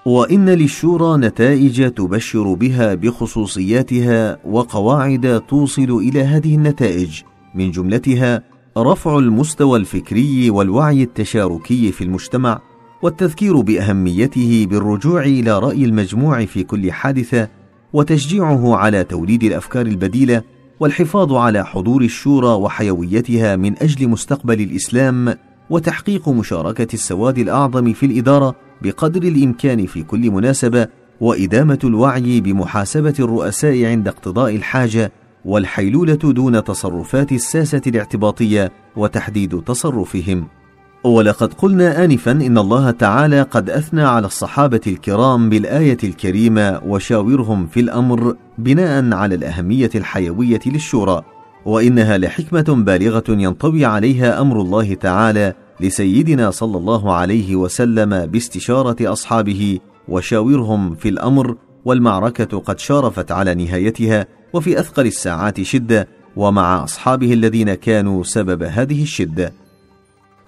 وإن 0.05 0.49
للشورى 0.49 1.17
نتائج 1.17 1.91
تبشر 1.91 2.53
بها 2.53 2.95
بخصوصياتها 2.95 4.37
وقواعد 4.45 5.41
توصل 5.47 5.91
إلى 5.91 6.23
هذه 6.23 6.55
النتائج. 6.55 7.21
من 7.55 7.71
جملتها 7.71 8.43
رفع 8.77 9.17
المستوى 9.17 9.79
الفكري 9.79 10.49
والوعي 10.49 11.03
التشاركي 11.03 11.91
في 11.91 12.03
المجتمع 12.03 12.59
والتذكير 13.01 13.61
بأهميته 13.61 14.67
بالرجوع 14.69 15.21
إلى 15.21 15.59
رأي 15.59 15.85
المجموع 15.85 16.45
في 16.45 16.63
كل 16.63 16.91
حادثة 16.91 17.47
وتشجيعه 17.93 18.75
على 18.75 19.03
توليد 19.03 19.43
الأفكار 19.43 19.85
البديلة 19.85 20.43
والحفاظ 20.79 21.33
على 21.33 21.65
حضور 21.65 22.01
الشورى 22.01 22.47
وحيويتها 22.47 23.55
من 23.55 23.77
أجل 23.77 24.07
مستقبل 24.07 24.61
الإسلام 24.61 25.35
وتحقيق 25.69 26.29
مشاركة 26.29 26.87
السواد 26.93 27.37
الأعظم 27.37 27.93
في 27.93 28.05
الإدارة 28.05 28.55
بقدر 28.81 29.23
الإمكان 29.23 29.85
في 29.85 30.03
كل 30.03 30.31
مناسبة 30.31 30.87
وإدامة 31.21 31.79
الوعي 31.83 32.41
بمحاسبة 32.41 33.13
الرؤساء 33.19 33.85
عند 33.85 34.07
اقتضاء 34.07 34.55
الحاجة 34.55 35.11
والحيلولة 35.45 36.15
دون 36.15 36.63
تصرفات 36.63 37.31
الساسة 37.31 37.81
الاعتباطية 37.87 38.71
وتحديد 38.95 39.61
تصرفهم. 39.61 40.47
ولقد 41.03 41.53
قلنا 41.53 42.05
انفا 42.05 42.31
إن 42.31 42.57
الله 42.57 42.91
تعالى 42.91 43.41
قد 43.41 43.69
أثنى 43.69 44.01
على 44.01 44.25
الصحابة 44.27 44.81
الكرام 44.87 45.49
بالآية 45.49 45.97
الكريمة 46.03 46.81
وشاورهم 46.85 47.67
في 47.67 47.79
الأمر 47.79 48.35
بناء 48.57 49.13
على 49.13 49.35
الأهمية 49.35 49.89
الحيوية 49.95 50.59
للشورى 50.65 51.23
وإنها 51.65 52.17
لحكمة 52.17 52.83
بالغة 52.85 53.23
ينطوي 53.29 53.85
عليها 53.85 54.41
أمر 54.41 54.61
الله 54.61 54.93
تعالى 54.93 55.53
لسيدنا 55.79 56.51
صلى 56.51 56.77
الله 56.77 57.13
عليه 57.13 57.55
وسلم 57.55 58.25
باستشارة 58.25 59.11
أصحابه 59.11 59.79
وشاورهم 60.07 60.95
في 60.95 61.09
الأمر 61.09 61.55
والمعركة 61.85 62.59
قد 62.59 62.79
شارفت 62.79 63.31
على 63.31 63.55
نهايتها 63.55 64.27
وفي 64.53 64.79
أثقل 64.79 65.05
الساعات 65.05 65.61
شدة 65.61 66.07
ومع 66.35 66.83
أصحابه 66.83 67.33
الذين 67.33 67.73
كانوا 67.73 68.23
سبب 68.23 68.63
هذه 68.63 69.03
الشدة. 69.03 69.53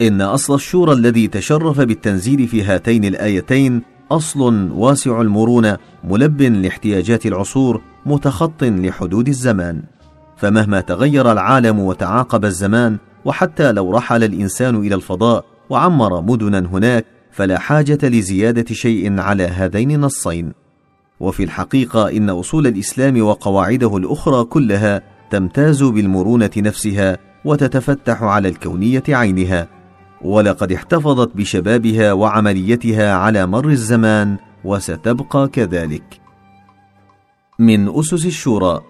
إن 0.02 0.22
أصل 0.22 0.56
الشورى 0.56 0.94
الذي 0.94 1.28
تشرف 1.28 1.82
بالتنزيل 1.82 2.48
في 2.48 2.64
هاتين 2.64 3.06
الآيتين 3.06 3.82
أصل 4.12 4.72
واسع 4.72 5.22
المرونة 5.22 5.78
ملب 6.04 6.42
لاحتياجات 6.42 7.26
العصور 7.26 7.82
متخط 8.06 8.64
لحدود 8.64 9.28
الزمان. 9.28 9.82
فمهما 10.38 10.82
تغير 10.82 11.32
العالم 11.32 11.80
وتعاقب 11.80 12.46
الزمان 12.46 12.98
وحتى 13.26 13.72
لو 13.72 13.92
رحل 13.92 14.24
الإنسان 14.24 14.76
إلى 14.76 14.96
الفضاء 14.96 15.46
وعمر 15.70 16.22
مدنا 16.22 16.60
هناك 16.60 17.06
فلا 17.32 17.60
حاجة 17.60 18.00
لزيادة 18.04 18.74
شيء 18.74 19.20
على 19.20 19.44
هذين 19.44 19.92
النصين. 19.92 20.52
وفي 21.20 21.44
الحقيقة 21.44 22.18
إن 22.18 22.30
أصول 22.30 22.68
الإسلام 22.68 23.22
وقواعده 23.22 23.98
الأخرى 23.98 24.44
كلها 24.44 25.02
تمتاز 25.32 25.84
بالمرونة 25.84 26.52
نفسها 26.58 27.18
وتتفتح 27.46 28.24
على 28.24 28.50
الكونية 28.50 29.04
عينها. 29.10 29.79
ولقد 30.22 30.72
احتفظت 30.72 31.36
بشبابها 31.36 32.14
وعمليتها 32.14 33.14
على 33.14 33.46
مر 33.46 33.70
الزمان 33.70 34.38
وستبقى 34.64 35.48
كذلك. 35.48 36.22
من 37.60 38.00
أسس 38.00 38.26
الشورى 38.26 38.82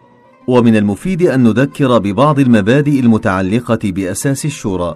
ومن 0.47 0.75
المفيد 0.75 1.21
أن 1.21 1.43
نذكر 1.43 1.97
ببعض 1.97 2.39
المبادئ 2.39 2.99
المتعلقة 2.99 3.79
بأساس 3.83 4.45
الشورى 4.45 4.95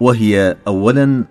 وهي 0.00 0.56
اولا 0.66 1.24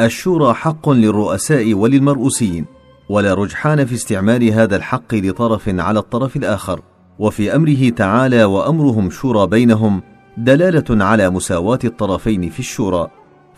الشورى 0.00 0.54
حق 0.54 0.88
للرؤساء 0.88 1.74
وللمرؤوسين 1.74 2.64
ولا 3.08 3.34
رجحان 3.34 3.84
في 3.84 3.94
استعمال 3.94 4.44
هذا 4.44 4.76
الحق 4.76 5.14
لطرف 5.14 5.68
على 5.68 5.98
الطرف 5.98 6.36
الآخر 6.36 6.80
وفي 7.18 7.56
أمره 7.56 7.88
تعالى 7.88 8.44
وأمرهم 8.44 9.10
شورى 9.10 9.46
بينهم 9.46 10.02
دلالة 10.36 11.04
على 11.04 11.30
مساواة 11.30 11.78
الطرفين 11.84 12.50
في 12.50 12.60
الشورى. 12.60 13.10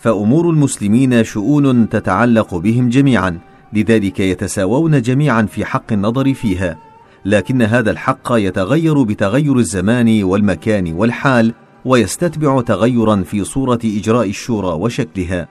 فأمور 0.02 0.50
المسلمين 0.50 1.24
شؤون 1.24 1.88
تتعلق 1.88 2.54
بهم 2.54 2.88
جميعا 2.88 3.38
لذلك 3.72 4.20
يتساوون 4.20 5.02
جميعا 5.02 5.42
في 5.42 5.64
حق 5.64 5.92
النظر 5.92 6.34
فيها. 6.34 6.78
لكن 7.24 7.62
هذا 7.62 7.90
الحق 7.90 8.28
يتغير 8.32 9.02
بتغير 9.02 9.58
الزمان 9.58 10.22
والمكان 10.22 10.92
والحال 10.92 11.54
ويستتبع 11.84 12.60
تغيرا 12.60 13.22
في 13.22 13.44
صورة 13.44 13.78
إجراء 13.84 14.28
الشورى 14.28 14.68
وشكلها. 14.68 15.48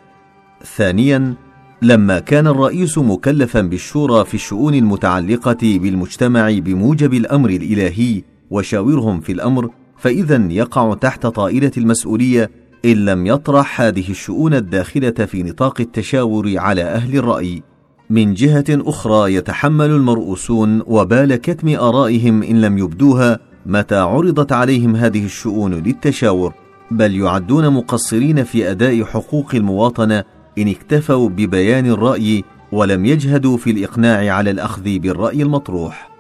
ثانيا 0.75 1.35
لما 1.81 2.19
كان 2.19 2.47
الرئيس 2.47 2.97
مكلفا 2.97 3.61
بالشورى 3.61 4.25
في 4.25 4.33
الشؤون 4.33 4.73
المتعلقة 4.73 5.79
بالمجتمع 5.79 6.51
بموجب 6.51 7.13
الأمر 7.13 7.49
الإلهي 7.49 8.23
وشاورهم 8.49 9.19
في 9.19 9.31
الأمر 9.31 9.69
فاذا 9.97 10.47
يقع 10.49 10.93
تحت 10.93 11.25
طائلة 11.25 11.71
المسؤولية 11.77 12.60
إن 12.85 13.05
لم 13.05 13.27
يطرح 13.27 13.81
هذه 13.81 14.09
الشؤون 14.09 14.53
الداخلة 14.53 15.11
في 15.11 15.43
نطاق 15.43 15.81
التشاور 15.81 16.57
على 16.57 16.81
أهل 16.81 17.17
الرأي. 17.17 17.63
من 18.09 18.33
جهة 18.33 18.65
أخرى 18.69 19.33
يتحمل 19.33 19.89
المرؤوسون 19.89 20.81
وبال 20.87 21.35
كتم 21.35 21.67
آرائهم 21.69 22.43
إن 22.43 22.61
لم 22.61 22.77
يبدوها 22.77 23.39
متى 23.65 23.95
عرضت 23.95 24.51
عليهم 24.51 24.95
هذه 24.95 25.25
الشؤون 25.25 25.73
للتشاور. 25.73 26.53
بل 26.91 27.15
يعدون 27.15 27.69
مقصرين 27.69 28.43
في 28.43 28.71
أداء 28.71 29.03
حقوق 29.03 29.55
المواطنة 29.55 30.23
إن 30.57 30.67
اكتفوا 30.67 31.29
ببيان 31.29 31.85
الرأي 31.85 32.43
ولم 32.71 33.05
يجهدوا 33.05 33.57
في 33.57 33.71
الإقناع 33.71 34.33
على 34.33 34.51
الأخذ 34.51 34.99
بالرأي 34.99 35.41
المطروح. 35.41 36.10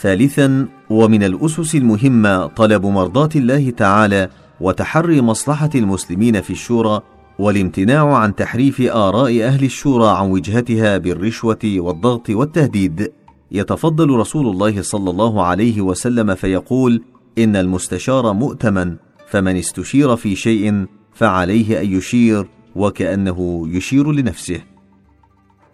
ثالثا 0.00 0.68
ومن 0.90 1.22
الأسس 1.22 1.74
المهمة 1.74 2.46
طلب 2.46 2.86
مرضاة 2.86 3.28
الله 3.36 3.70
تعالى 3.70 4.28
وتحري 4.60 5.20
مصلحة 5.20 5.70
المسلمين 5.74 6.40
في 6.40 6.50
الشورى 6.50 7.00
والامتناع 7.38 8.16
عن 8.16 8.34
تحريف 8.34 8.80
آراء 8.80 9.42
أهل 9.42 9.64
الشورى 9.64 10.08
عن 10.08 10.30
وجهتها 10.30 10.98
بالرشوة 10.98 11.58
والضغط 11.64 12.30
والتهديد. 12.30 13.12
يتفضل 13.52 14.10
رسول 14.10 14.46
الله 14.46 14.82
صلى 14.82 15.10
الله 15.10 15.42
عليه 15.44 15.80
وسلم 15.80 16.34
فيقول 16.34 17.02
إن 17.38 17.56
المستشار 17.56 18.32
مؤتمن 18.32 18.96
فمن 19.28 19.56
استشير 19.56 20.16
في 20.16 20.36
شيء 20.36 20.86
فعليه 21.14 21.80
أن 21.80 21.92
يشير 21.92 22.46
وكأنه 22.76 23.68
يشير 23.68 24.12
لنفسه. 24.12 24.60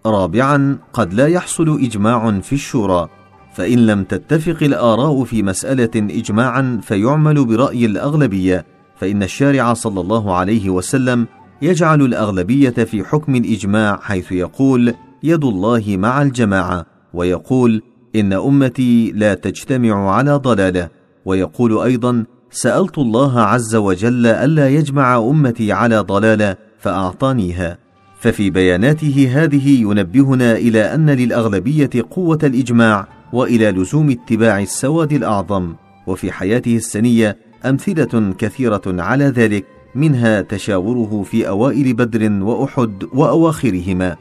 رابعا 0.07 0.79
قد 0.93 1.15
لا 1.15 1.27
يحصل 1.27 1.81
إجماع 1.81 2.41
في 2.41 2.53
الشورى. 2.53 3.09
فإن 3.57 3.87
لم 3.87 4.05
تتفق 4.05 4.63
الآراء 4.63 5.25
في 5.25 5.43
مسألة 5.43 5.91
اجماعا 5.97 6.81
فيعمل 6.83 7.45
برأي 7.45 7.87
الأغلبية 7.87 8.67
فإن 9.01 9.23
الشارع 9.23 9.75
صلى 9.75 10.01
الله 10.01 10.35
عليه 10.35 10.71
وسلم 10.71 11.27
يجعل 11.63 12.03
الأغلبية 12.03 12.71
في 12.71 13.05
حكم 13.05 13.35
الإجماع 13.35 13.99
حيث 14.03 14.33
يقول 14.33 14.95
يد 15.23 15.45
الله 15.45 15.85
مع 15.89 16.23
الجماعة 16.23 16.87
ويقول 17.15 17.83
إن 18.17 18.33
أمتي 18.33 19.13
لا 19.15 19.35
تجتمع 19.35 20.11
على 20.11 20.35
ضلالة 20.35 20.89
ويقول 21.25 21.79
أيضا 21.79 22.25
سألت 22.51 22.99
الله 22.99 23.41
عز 23.41 23.75
وجل 23.77 24.27
ألا 24.27 24.69
يجمع 24.69 25.19
أمتي 25.19 25.73
على 25.73 25.99
ضلالة 25.99 26.57
فأعطانيها 26.79 27.79
ففي 28.21 28.51
بياناته 28.51 29.29
هذه 29.33 29.81
ينبهنا 29.81 30.53
إلى 30.53 30.95
أن 30.95 31.11
للأغلبية 31.11 31.91
قوة 32.11 32.39
الإجماع 32.43 33.17
وإلى 33.33 33.71
لزوم 33.71 34.11
اتباع 34.11 34.61
السواد 34.61 35.13
الأعظم 35.13 35.75
وفي 36.07 36.33
حياته 36.33 36.77
السنية 36.77 37.37
أمثلة 37.65 38.35
كثيرة 38.39 38.83
على 38.87 39.25
ذلك 39.25 39.65
منها 39.95 40.41
تشاوره 40.41 41.23
في 41.23 41.49
أوائل 41.49 41.95
بدر 41.95 42.33
وأحد 42.43 43.05
وأواخرهما. 43.13 44.17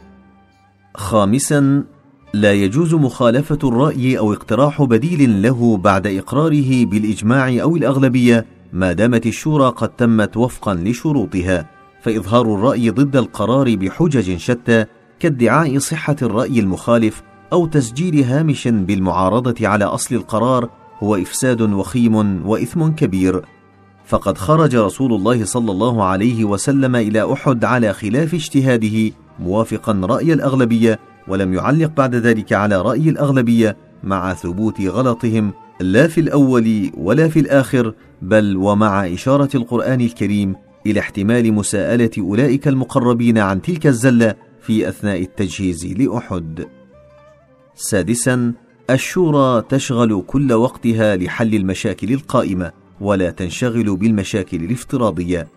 خامسا 0.96 1.84
لا 2.34 2.54
يجوز 2.54 2.94
مخالفة 2.94 3.60
الرأي 3.64 4.18
أو 4.18 4.34
اقتراح 4.34 4.84
بديل 4.84 5.42
له 5.42 5.78
بعد 5.78 6.08
إقراره 6.08 6.86
بالإجماع 6.86 7.62
أو 7.62 7.76
الأغلبية 7.76 8.46
ما 8.74 8.94
دامت 8.94 9.26
الشورى 9.26 9.70
قد 9.70 9.90
تمت 9.90 10.38
وفقا 10.38 10.74
لشروطها. 10.74 11.70
فإظهار 12.02 12.56
الرأي 12.56 12.90
ضد 12.90 13.16
القرار 13.16 13.76
بحجج 13.76 14.38
شتى 14.38 14.86
كادعاء 15.20 15.78
صحة 15.78 16.16
الرأي 16.22 16.60
المخالف 16.60 17.24
أو 17.54 17.66
تسجيل 17.66 18.24
هامش 18.24 18.68
بالمعارضة 18.68 19.68
على 19.68 19.86
أصل 19.86 20.16
القرار 20.16 20.70
هو 21.00 21.16
إفساد 21.16 21.62
وخيم 21.62 22.48
وإثم 22.48 22.88
كبير. 22.88 23.42
فقد 24.06 24.38
خرج 24.38 24.76
رسول 24.76 25.14
الله 25.14 25.46
صلى 25.46 25.72
الله 25.72 26.04
عليه 26.04 26.44
وسلم 26.44 26.96
إلى 26.96 27.34
أحد 27.34 27.66
على 27.66 27.94
خلاف 27.94 28.34
اجتهاده 28.34 29.12
موافقا 29.40 30.02
رأي 30.04 30.34
الأغلبية 30.34 31.00
ولم 31.28 31.54
يعلق 31.54 31.92
بعد 31.98 32.16
ذلك 32.16 32.54
على 32.54 32.82
رأي 32.82 33.10
الأغلبية 33.10 33.78
مع 34.04 34.34
ثبوت 34.34 34.82
غلطهم 34.82 35.54
لا 35.80 36.08
في 36.08 36.22
الأول 36.22 36.92
ولا 36.98 37.28
في 37.28 37.40
الآخر 37.40 37.94
بل 38.22 38.58
ومع 38.58 39.08
إشارة 39.08 39.50
القرآن 39.56 40.02
الكريم 40.02 40.56
إلى 40.86 41.00
احتمال 41.00 41.54
مساءلة 41.54 42.12
أولئك 42.18 42.68
المقربين 42.68 43.38
عن 43.38 43.62
تلك 43.62 43.88
الزلة 43.88 44.36
في 44.62 44.90
أثناء 44.90 45.22
التجهيز 45.22 45.86
لأحد. 45.86 46.66
سادسا 47.76 48.54
الشورى 48.90 49.62
تشغل 49.70 50.24
كل 50.28 50.54
وقتها 50.54 51.16
لحل 51.16 51.56
المشاكل 51.56 52.14
القائمة 52.14 52.72
ولا 53.02 53.30
تنشغل 53.30 53.96
بالمشاكل 53.96 54.58
الافتراضية. 54.64 55.48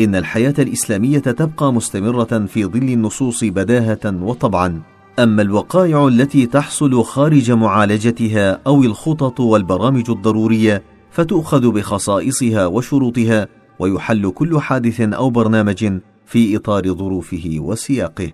إن 0.00 0.14
الحياة 0.14 0.54
الإسلامية 0.58 1.18
تبقى 1.18 1.72
مستمرة 1.72 2.46
في 2.46 2.64
ظل 2.64 2.82
النصوص 2.82 3.44
بداهة 3.44 4.22
وطبعا. 4.22 4.82
أما 5.18 5.42
الوقائع 5.42 6.08
التي 6.08 6.46
تحصل 6.46 7.04
خارج 7.04 7.50
معالجتها 7.52 8.60
أو 8.66 8.82
الخطط 8.82 9.40
والبرامج 9.40 10.10
الضرورية 10.10 10.82
فتؤخذ 11.10 11.70
بخصائصها 11.70 12.66
وشروطها 12.66 13.48
ويحل 13.78 14.30
كل 14.30 14.60
حادث 14.60 15.00
أو 15.00 15.30
برنامج 15.30 15.98
في 16.26 16.56
إطار 16.56 16.94
ظروفه 16.94 17.56
وسياقه. 17.58 18.32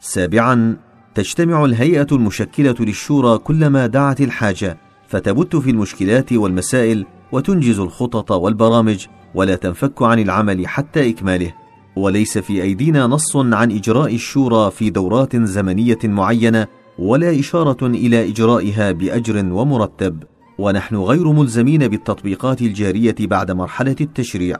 سابعا 0.00 0.76
تجتمع 1.14 1.64
الهيئة 1.64 2.06
المشكلة 2.12 2.74
للشورى 2.80 3.38
كلما 3.38 3.86
دعت 3.86 4.20
الحاجة 4.20 4.78
فتبت 5.08 5.56
في 5.56 5.70
المشكلات 5.70 6.32
والمسائل 6.32 7.06
وتنجز 7.32 7.78
الخطط 7.78 8.30
والبرامج 8.30 9.06
ولا 9.34 9.56
تنفك 9.56 10.02
عن 10.02 10.18
العمل 10.18 10.66
حتى 10.66 11.10
إكماله. 11.10 11.54
وليس 11.96 12.38
في 12.38 12.62
أيدينا 12.62 13.06
نص 13.06 13.36
عن 13.36 13.70
إجراء 13.70 14.14
الشورى 14.14 14.70
في 14.70 14.90
دورات 14.90 15.36
زمنية 15.36 15.98
معينة 16.04 16.66
ولا 16.98 17.38
إشارة 17.40 17.86
إلى 17.86 18.28
إجرائها 18.28 18.92
بأجر 18.92 19.44
ومرتب. 19.52 20.22
ونحن 20.58 20.96
غير 20.96 21.32
ملزمين 21.32 21.88
بالتطبيقات 21.88 22.62
الجارية 22.62 23.16
بعد 23.20 23.50
مرحلة 23.50 23.96
التشريع. 24.00 24.56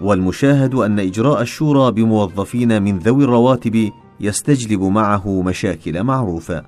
والمشاهد 0.00 0.74
أن 0.74 0.98
إجراء 0.98 1.42
الشورى 1.42 1.92
بموظفين 1.92 2.82
من 2.82 2.98
ذوي 2.98 3.24
الرواتب 3.24 3.90
يستجلب 4.20 4.82
معه 4.82 5.42
مشاكل 5.42 6.02
معروفة. 6.02 6.62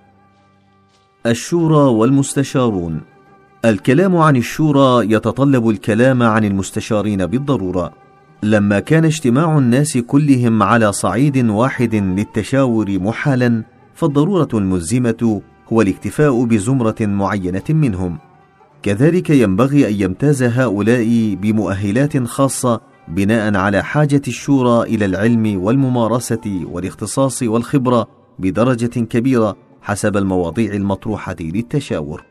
الشورى 1.26 1.90
والمستشارون. 1.90 3.00
الكلام 3.64 4.16
عن 4.16 4.36
الشورى 4.36 5.12
يتطلب 5.12 5.68
الكلام 5.68 6.22
عن 6.22 6.44
المستشارين 6.44 7.26
بالضرورة. 7.26 7.92
لما 8.42 8.80
كان 8.80 9.04
اجتماع 9.04 9.58
الناس 9.58 9.98
كلهم 9.98 10.62
على 10.62 10.92
صعيد 10.92 11.50
واحد 11.50 11.94
للتشاور 11.94 12.98
محالا 12.98 13.62
فالضرورة 13.94 14.48
الملزمة 14.54 15.42
هو 15.72 15.82
الاكتفاء 15.82 16.44
بزمرة 16.44 16.96
معينة 17.00 17.62
منهم. 17.70 18.18
كذلك 18.82 19.30
ينبغي 19.30 19.88
أن 19.88 19.94
يمتاز 19.94 20.42
هؤلاء 20.42 21.34
بمؤهلات 21.42 22.26
خاصة 22.26 22.80
بناء 23.14 23.57
على 23.57 23.83
حاجة 23.83 24.23
الشورى 24.29 24.83
إلى 24.83 25.05
العلم 25.05 25.62
والممارسة 25.62 26.61
والاختصاص 26.64 27.42
والخبرة 27.42 28.09
بدرجة 28.38 29.01
كبيرة 29.01 29.57
حسب 29.83 30.16
المواضيع 30.16 30.75
المطروحة 30.75 31.37
للتشاور. 31.40 32.25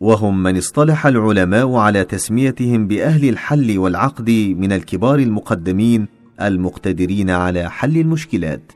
وهم 0.00 0.42
من 0.42 0.56
اصطلح 0.56 1.06
العلماء 1.06 1.74
على 1.74 2.04
تسميتهم 2.04 2.86
بأهل 2.86 3.28
الحل 3.28 3.78
والعقد 3.78 4.30
من 4.30 4.72
الكبار 4.72 5.18
المقدمين 5.18 6.06
المقتدرين 6.40 7.30
على 7.30 7.70
حل 7.70 7.96
المشكلات. 7.96 8.72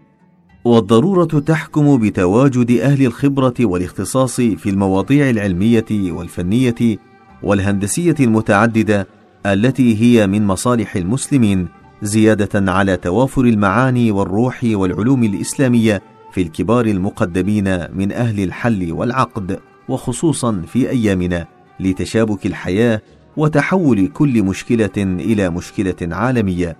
والضرورة 0.64 1.24
تحكم 1.24 1.98
بتواجد 1.98 2.70
أهل 2.70 3.06
الخبرة 3.06 3.54
والاختصاص 3.60 4.36
في 4.40 4.70
المواضيع 4.70 5.30
العلمية 5.30 6.12
والفنية 6.12 6.98
والهندسية 7.42 8.14
المتعددة 8.20 9.06
التي 9.46 10.02
هي 10.02 10.26
من 10.26 10.46
مصالح 10.46 10.96
المسلمين 10.96 11.68
زيادة 12.02 12.72
على 12.72 12.96
توافر 12.96 13.40
المعاني 13.40 14.10
والروح 14.10 14.60
والعلوم 14.64 15.24
الإسلامية 15.24 16.02
في 16.32 16.42
الكبار 16.42 16.86
المقدمين 16.86 17.96
من 17.96 18.12
أهل 18.12 18.40
الحل 18.44 18.92
والعقد 18.92 19.60
وخصوصا 19.88 20.62
في 20.66 20.90
أيامنا 20.90 21.46
لتشابك 21.80 22.46
الحياة 22.46 23.02
وتحول 23.36 24.06
كل 24.06 24.42
مشكلة 24.42 24.90
إلى 24.96 25.50
مشكلة 25.50 25.96
عالمية. 26.02 26.76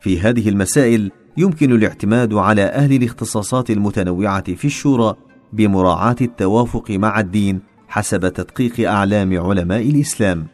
في 0.00 0.20
هذه 0.20 0.48
المسائل 0.48 1.10
يمكن 1.36 1.72
الاعتماد 1.72 2.34
على 2.34 2.62
أهل 2.62 2.92
الاختصاصات 2.92 3.70
المتنوعة 3.70 4.54
في 4.54 4.64
الشورى 4.64 5.14
بمراعاة 5.52 6.16
التوافق 6.20 6.90
مع 6.90 7.20
الدين 7.20 7.60
حسب 7.88 8.28
تدقيق 8.28 8.90
أعلام 8.90 9.40
علماء 9.40 9.90
الإسلام. 9.90 10.46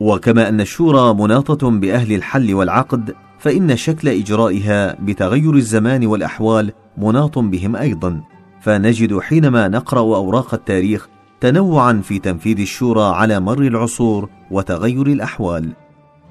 وكما 0.00 0.48
أن 0.48 0.60
الشورى 0.60 1.14
مناطة 1.14 1.70
بأهل 1.70 2.12
الحل 2.12 2.54
والعقد 2.54 3.14
فإن 3.38 3.76
شكل 3.76 4.08
إجرائها 4.08 4.96
بتغير 5.00 5.54
الزمان 5.54 6.06
والأحوال 6.06 6.72
مناط 6.98 7.38
بهم 7.38 7.76
أيضا. 7.76 8.20
فنجد 8.60 9.18
حينما 9.18 9.68
نقرأ 9.68 10.00
أوراق 10.00 10.54
التاريخ 10.54 11.08
تنوعا 11.40 12.00
في 12.04 12.18
تنفيذ 12.18 12.60
الشورى 12.60 13.02
على 13.02 13.40
مر 13.40 13.62
العصور 13.62 14.28
وتغير 14.50 15.06
الأحوال. 15.06 15.72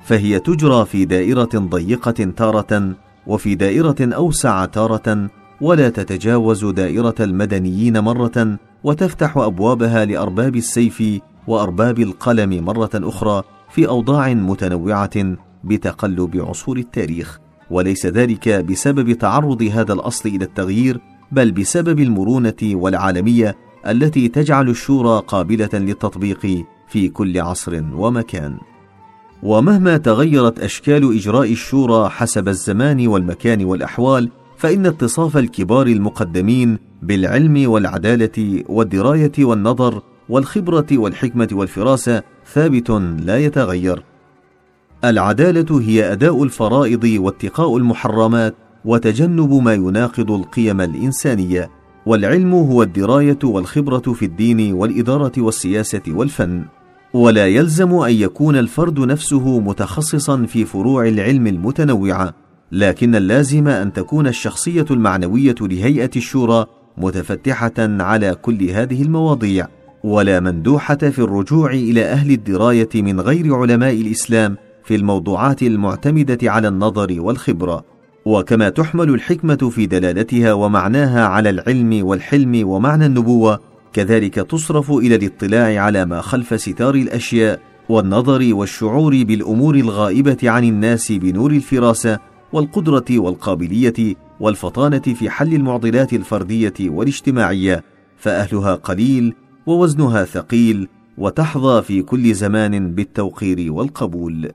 فهي 0.04 0.40
تجرى 0.40 0.86
في 0.86 1.06
دائرة 1.06 1.50
ضيقة 1.56 2.12
تارة 2.12 2.96
وفي 3.28 3.56
دائرة 3.56 3.96
أوسع 4.02 4.66
تارة 4.66 5.30
ولا 5.62 5.90
تتجاوز 5.90 6.66
دائرة 6.66 7.16
المدنيين 7.20 8.00
مرة 8.00 8.58
وتفتح 8.84 9.38
أبوابها 9.38 10.06
لأرباب 10.06 10.56
السيف 10.56 11.04
وأرباب 11.48 12.00
القلم 12.00 12.66
مرة 12.66 12.90
أخرى 12.96 13.44
في 13.70 13.88
أوضاع 13.88 14.34
متنوعة 14.34 15.36
بتقلب 15.64 16.38
عصور 16.38 16.78
التاريخ. 16.78 17.40
وليس 17.72 18.06
ذلك 18.06 18.50
بسبب 18.50 19.12
تعرض 19.12 19.62
هذا 19.62 19.94
الأصل 19.94 20.30
إلى 20.30 20.46
التغيير 20.46 21.00
بل 21.32 21.52
بسبب 21.52 22.00
المرونة 22.00 22.54
والعالمية 22.64 23.56
التي 23.88 24.28
تجعل 24.28 24.70
الشورى 24.70 25.24
قابلة 25.28 25.70
للتطبيق 25.74 26.66
في 26.88 27.10
كل 27.10 27.40
عصر 27.40 27.84
ومكان. 27.94 28.58
ومهما 29.44 29.98
تغيرت 29.98 30.60
أشكال 30.60 31.16
إجراء 31.16 31.52
الشورى 31.52 32.10
حسب 32.10 32.48
الزمان 32.48 33.08
والمكان 33.08 33.66
والأحوال 33.66 34.30
فإن 34.58 34.86
اتصاف 34.86 35.38
الكبار 35.38 35.88
المقدمين 35.88 36.78
بالعلم 37.02 37.70
والعدالة 37.70 38.64
والدراية 38.70 39.32
والنظر 39.40 40.02
والخبرة 40.30 40.86
والحكمة 40.92 41.48
والفراسة 41.52 42.24
ثابت 42.54 42.90
لا 43.20 43.38
يتغير. 43.38 44.04
العدالة 45.04 45.82
هي 45.82 46.12
أداء 46.12 46.44
الفرائض 46.44 47.04
واتقاء 47.04 47.78
المحرمات 47.78 48.56
وتجنب 48.86 49.54
ما 49.54 49.74
يناقض 49.74 50.32
القيم 50.32 50.82
الإنسانية 50.82 51.70
والعلم 52.06 52.54
هو 52.54 52.84
الدراية 52.84 53.40
والخبرة 53.44 54.14
في 54.14 54.26
الدين 54.26 54.74
والإدارة 54.74 55.32
والسياسة 55.38 56.02
والفن. 56.08 56.66
ولا 57.14 57.48
يلزم 57.48 57.94
أن 57.94 58.14
يكون 58.14 58.56
الفرد 58.56 59.00
نفسه 59.00 59.60
متخصصا 59.60 60.46
في 60.46 60.66
فروع 60.66 61.08
العلم 61.08 61.48
المتنوعه 61.48 62.34
لكن 62.72 63.16
اللازم 63.16 63.68
أن 63.68 63.94
تكون 63.94 64.28
الشخصية 64.28 64.86
المعنوية 64.92 65.56
لهيئة 65.62 66.10
الشورى 66.16 66.66
متفتحة 66.98 67.74
على 67.80 68.36
كل 68.36 68.70
هذه 68.70 69.02
المواضيع 69.02 69.68
ولا 70.04 70.40
مندوحة 70.40 70.96
في 70.96 71.20
الرجوع 71.20 71.72
إلى 71.72 72.06
أهل 72.06 72.32
الدراية 72.32 72.90
من 72.96 73.20
غير 73.20 73.56
علماء 73.56 73.94
الإسلام 73.94 74.58
في 74.84 74.96
الموضوعات 74.96 75.64
المعتمدة 75.64 76.52
على 76.52 76.68
النظر 76.68 77.22
والخبرة. 77.22 77.86
وكما 78.26 78.70
تحمل 78.70 79.10
الحكمة 79.10 79.56
في 79.56 79.86
دلالتها 79.86 80.54
ومعناها 80.54 81.26
على 81.26 81.50
العلم 81.50 82.06
والحلم 82.06 82.68
ومعنى 82.68 83.06
النبوة 83.06 83.60
كذلك 83.94 84.34
تصرف 84.36 84.92
إلى 84.92 85.16
الاطلاع 85.16 85.84
على 85.84 86.06
ما 86.06 86.22
خلف 86.22 86.62
ستار 86.62 86.96
الأشياء 86.96 87.60
والنظر 87.90 88.54
والشعور 88.54 89.24
بالأمور 89.24 89.76
الغائبة 89.76 90.38
عن 90.44 90.64
الناس 90.64 91.12
بنور 91.12 91.52
الفراسة 91.52 92.20
والقدرة 92.54 93.06
والقابلية 93.12 94.16
والفطانة 94.40 95.00
في 95.00 95.30
حل 95.30 95.54
المعضلات 95.54 96.14
الفردية 96.14 96.74
والاجتماعية 96.82 97.84
فأهلها 98.18 98.76
قليل 98.76 99.34
ووزنها 99.66 100.24
ثقيل 100.24 100.88
وتحظى 101.18 101.82
في 101.82 102.02
كل 102.02 102.34
زمان 102.34 102.96
بالتوقير 102.96 103.72
والقبول. 103.72 104.52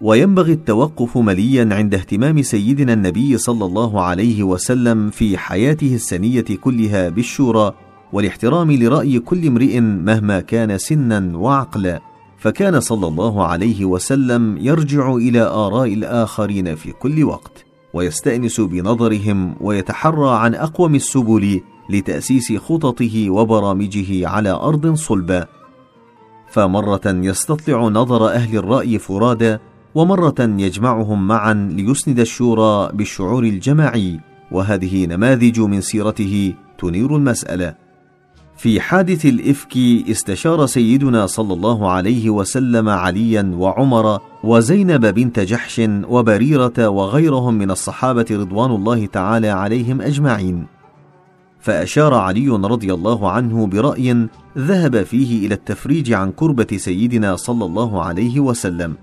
وينبغي 0.00 0.52
التوقف 0.52 1.16
مليا 1.18 1.68
عند 1.72 1.94
اهتمام 1.94 2.42
سيدنا 2.42 2.92
النبي 2.92 3.38
صلى 3.38 3.64
الله 3.64 4.00
عليه 4.00 4.42
وسلم 4.42 5.10
في 5.10 5.38
حياته 5.38 5.94
السنية 5.94 6.44
كلها 6.60 7.08
بالشورى 7.08 7.74
والاحترام 8.12 8.72
لرأي 8.72 9.18
كل 9.18 9.46
امرئ 9.46 9.80
مهما 9.80 10.40
كان 10.40 10.78
سنا 10.78 11.36
وعقلا. 11.38 12.00
فكان 12.38 12.80
صلى 12.80 13.06
الله 13.06 13.46
عليه 13.46 13.84
وسلم 13.84 14.56
يرجع 14.60 15.14
إلى 15.14 15.40
آراء 15.40 15.94
الآخرين 15.94 16.74
في 16.74 16.92
كل 16.92 17.24
وقت 17.24 17.64
ويستأنس 17.94 18.60
بنظرهم 18.60 19.54
ويتحرى 19.60 20.30
عن 20.30 20.54
أقوم 20.54 20.94
السبل 20.94 21.60
لتأسيس 21.90 22.52
خططه 22.52 23.30
وبرامجه 23.30 24.28
على 24.28 24.50
أرض 24.50 24.94
صلبة. 24.94 25.46
فمرة 26.50 27.00
يستطلع 27.06 27.82
نظر 27.82 28.28
أهل 28.28 28.56
الرأي 28.56 28.98
فرادى 28.98 29.56
ومرة 29.94 30.34
يجمعهم 30.40 31.28
معا 31.28 31.54
ليسند 31.54 32.20
الشورى 32.20 32.90
بالشعور 32.92 33.44
الجماعي. 33.44 34.20
وهذه 34.52 35.06
نماذج 35.06 35.60
من 35.60 35.80
سيرته 35.80 36.54
تنير 36.78 37.16
المسألة. 37.16 37.87
في 38.58 38.80
حادث 38.80 39.26
الإفك 39.26 39.76
استشار 40.10 40.66
سيدنا 40.66 41.26
صلى 41.26 41.54
الله 41.54 41.90
عليه 41.90 42.30
وسلم 42.30 42.88
عليا 42.88 43.52
وعمر 43.54 44.18
وزينب 44.44 45.06
بنت 45.06 45.40
جحش 45.40 45.80
وبريرة 46.08 46.88
وغيرهم 46.88 47.54
من 47.54 47.70
الصحابة 47.70 48.26
رضوان 48.30 48.70
الله 48.70 49.06
تعالى 49.06 49.48
عليهم 49.48 50.00
أجمعين. 50.00 50.66
فأشار 51.60 52.14
علي 52.14 52.48
رضي 52.48 52.94
الله 52.94 53.30
عنه 53.30 53.66
برأي 53.66 54.28
ذهب 54.58 55.02
فيه 55.02 55.46
إلى 55.46 55.54
التفريج 55.54 56.12
عن 56.12 56.32
كربة 56.32 56.76
سيدنا 56.76 57.36
صلى 57.36 57.64
الله 57.64 58.02
عليه 58.02 58.40
وسلم. 58.40 58.96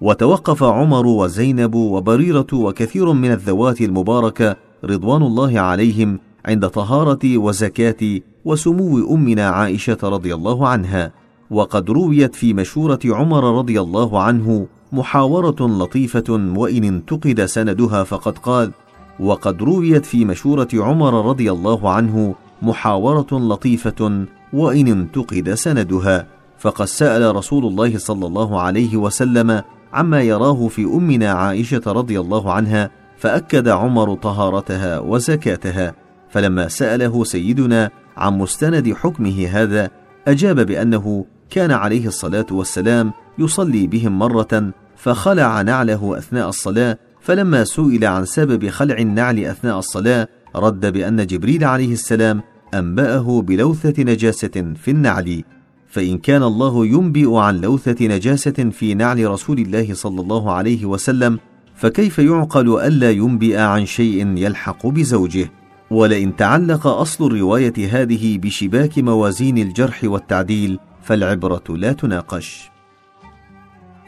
وتوقف 0.00 0.62
عمر 0.62 1.06
وزينب 1.06 1.74
وبريرة 1.74 2.46
وكثير 2.52 3.12
من 3.12 3.32
الذوات 3.32 3.80
المباركة 3.80 4.56
رضوان 4.84 5.22
الله 5.22 5.60
عليهم 5.60 6.18
عند 6.46 6.68
طهارة 6.68 7.38
وزكاة 7.38 8.20
وسمو 8.48 9.14
أمنا 9.14 9.48
عائشة 9.48 9.98
رضي 10.02 10.34
الله 10.34 10.68
عنها 10.68 11.12
وقد 11.50 11.90
رويت 11.90 12.34
في 12.34 12.54
مشورة 12.54 12.98
عمر 13.04 13.58
رضي 13.58 13.80
الله 13.80 14.22
عنه 14.22 14.66
محاورة 14.92 15.56
لطيفة 15.60 16.52
وإن 16.56 16.84
انتقد 16.84 17.44
سندها 17.44 18.04
فقد 18.04 18.38
قال 18.38 18.72
وقد 19.20 19.62
رويت 19.62 20.06
في 20.06 20.24
مشورة 20.24 20.68
عمر 20.74 21.28
رضي 21.28 21.52
الله 21.52 21.90
عنه 21.90 22.34
محاورة 22.62 23.26
لطيفة 23.32 24.26
وإن 24.52 24.88
انتقد 24.88 25.54
سندها 25.54 26.26
فقد 26.58 26.86
سأل 26.86 27.36
رسول 27.36 27.66
الله 27.66 27.98
صلى 27.98 28.26
الله 28.26 28.60
عليه 28.60 28.96
وسلم 28.96 29.62
عما 29.92 30.22
يراه 30.22 30.68
في 30.68 30.84
أمنا 30.84 31.32
عائشة 31.32 31.82
رضي 31.86 32.20
الله 32.20 32.52
عنها 32.52 32.90
فأكد 33.18 33.68
عمر 33.68 34.14
طهارتها 34.14 34.98
وزكاتها 34.98 35.94
فلما 36.30 36.68
سأله 36.68 37.24
سيدنا 37.24 37.90
عن 38.18 38.38
مستند 38.38 38.92
حكمه 38.92 39.46
هذا 39.46 39.90
أجاب 40.28 40.60
بأنه 40.66 41.24
كان 41.50 41.70
عليه 41.70 42.06
الصلاة 42.06 42.46
والسلام 42.50 43.12
يصلي 43.38 43.86
بهم 43.86 44.18
مرة 44.18 44.72
فخلع 44.96 45.62
نعله 45.62 46.18
أثناء 46.18 46.48
الصلاة 46.48 46.98
فلما 47.20 47.64
سئل 47.64 48.04
عن 48.04 48.24
سبب 48.24 48.68
خلع 48.68 48.98
النعل 48.98 49.38
أثناء 49.38 49.78
الصلاة 49.78 50.28
رد 50.56 50.92
بأن 50.92 51.26
جبريل 51.26 51.64
عليه 51.64 51.92
السلام 51.92 52.42
أنبأه 52.74 53.42
بلوثة 53.42 54.02
نجاسة 54.02 54.74
في 54.82 54.90
النعل. 54.90 55.44
فإن 55.88 56.18
كان 56.18 56.42
الله 56.42 56.86
ينبئ 56.86 57.36
عن 57.36 57.60
لوثة 57.60 58.06
نجاسة 58.06 58.70
في 58.72 58.94
نعل 58.94 59.30
رسول 59.30 59.58
الله 59.58 59.94
صلى 59.94 60.20
الله 60.20 60.52
عليه 60.52 60.86
وسلم 60.86 61.38
فكيف 61.74 62.18
يعقل 62.18 62.80
ألا 62.80 63.10
ينبئ 63.10 63.58
عن 63.58 63.86
شيء 63.86 64.36
يلحق 64.36 64.86
بزوجه؟ 64.86 65.50
ولئن 65.90 66.36
تعلق 66.36 66.86
أصل 66.86 67.26
الرواية 67.26 67.74
هذه 67.90 68.38
بشباك 68.38 68.98
موازين 68.98 69.58
الجرح 69.58 70.00
والتعديل 70.04 70.78
فالعبرة 71.02 71.64
لا 71.68 71.92
تناقش. 71.92 72.70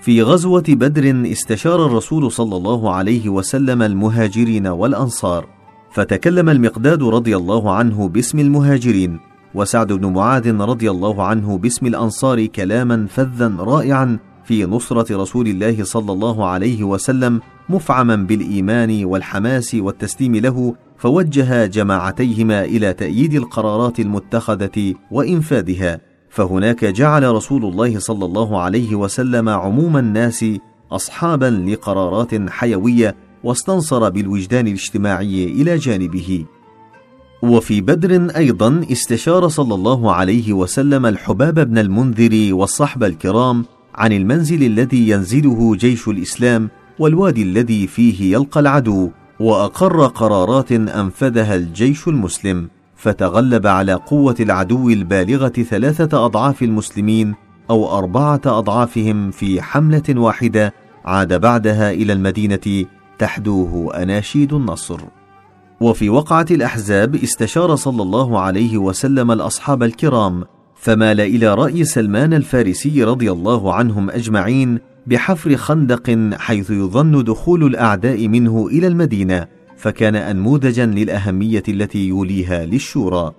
في 0.01 0.23
غزوة 0.23 0.65
بدر 0.69 1.33
استشار 1.33 1.87
الرسول 1.87 2.33
صلى 2.33 2.57
الله 2.57 2.95
عليه 2.95 3.29
وسلم 3.29 3.83
المهاجرين 3.83 4.67
والأنصار 4.67 5.47
فتكلم 5.93 6.49
المقداد 6.49 7.03
رضي 7.03 7.37
الله 7.37 7.75
عنه 7.75 8.09
باسم 8.09 8.39
المهاجرين 8.39 9.21
وسعد 9.55 9.93
بن 9.93 10.13
معاذ 10.13 10.61
رضي 10.61 10.91
الله 10.91 11.23
عنه 11.23 11.59
باسم 11.59 11.87
الأنصار 11.87 12.47
كلاما 12.47 13.07
فذا 13.07 13.57
رائعا 13.59 14.19
في 14.45 14.65
نصرة 14.65 15.23
رسول 15.23 15.49
الله 15.49 15.85
صلى 15.85 16.13
الله 16.13 16.47
عليه 16.47 16.85
وسلم 16.85 17.41
مفعما 17.69 18.17
بالإيمان 18.17 19.05
والحماس 19.05 19.75
والتسليم 19.75 20.37
له 20.37 20.75
فوجه 21.01 21.67
جماعتيهما 21.67 22.65
إلى 22.65 22.93
تأييد 22.93 23.35
القرارات 23.35 24.01
المتخذة 24.01 24.95
وإنفاذها 25.11 26.01
فهناك 26.31 26.85
جعل 26.85 27.35
رسول 27.35 27.65
الله 27.65 27.99
صلى 27.99 28.25
الله 28.25 28.61
عليه 28.61 28.95
وسلم 28.95 29.49
عموم 29.49 29.97
الناس 29.97 30.45
اصحابا 30.93 31.65
لقرارات 31.69 32.51
حيوية 32.51 33.17
واستنصر 33.45 34.09
بالوجدان 34.09 34.67
الاجتماعي 34.67 35.45
إلى 35.45 35.77
جانبه. 35.77 36.45
وفي 37.43 37.81
بدر 37.81 38.37
أيضا 38.37 38.85
استشار 38.93 39.49
صلى 39.49 39.75
الله 39.75 40.13
عليه 40.13 40.53
وسلم 40.53 41.07
الحباب 41.07 41.55
بن 41.69 41.79
المنذر 41.79 42.55
والصحب 42.55 43.05
الكرام 43.05 43.65
عن 43.95 44.13
المنزل 44.13 44.63
الذي 44.63 45.09
ينزله 45.09 45.77
جيش 45.77 46.09
الإسلام 46.09 46.71
والوادي 46.99 47.43
الذي 47.43 47.87
فيه 47.87 48.33
يلقى 48.33 48.61
العدو. 48.61 49.11
وأقر 49.41 50.07
قرارات 50.07 50.73
أنفذها 50.73 51.55
الجيش 51.55 52.09
المسلم 52.09 52.69
فتغلب 52.97 53.67
على 53.67 53.95
قوة 53.95 54.35
العدو 54.41 54.89
البالغة 54.89 55.49
ثلاثة 55.49 56.25
أضعاف 56.25 56.63
المسلمين 56.63 57.35
أو 57.71 57.99
أربعة 57.99 58.41
أضعافهم 58.47 59.31
في 59.31 59.63
حملة 59.63 60.03
واحدة 60.09 60.75
عاد 61.05 61.41
بعدها 61.41 61.91
إلى 61.91 62.13
المدينة 62.13 62.85
تحدوه 63.19 64.03
أناشيد 64.03 64.53
النصر. 64.53 65.01
وفي 65.81 66.09
وقعة 66.09 66.47
الأحزاب 66.51 67.15
استشار 67.15 67.77
صلى 67.77 68.03
الله 68.03 68.41
عليه 68.41 68.79
وسلم 68.79 69.31
الأصحاب 69.31 69.83
الكرام 69.83 70.45
فمال 70.75 71.21
إلى 71.21 71.55
رأي 71.55 71.85
سلمان 71.85 72.35
الفارسي 72.35 73.05
رضي 73.05 73.33
الله 73.33 73.75
عنهم 73.75 74.11
أجمعين 74.11 74.79
بحفر 75.11 75.57
خندق 75.57 76.35
حيث 76.39 76.71
يظن 76.71 77.25
دخول 77.25 77.65
الأعداء 77.65 78.29
منه 78.29 78.67
إلى 78.67 78.87
المدينة 78.87 79.47
فكان 79.77 80.17
انموذجا 80.17 80.87
للأهمية 80.87 81.63
التي 81.69 82.09
يوليها 82.09 82.67
للشورى. 82.67 83.33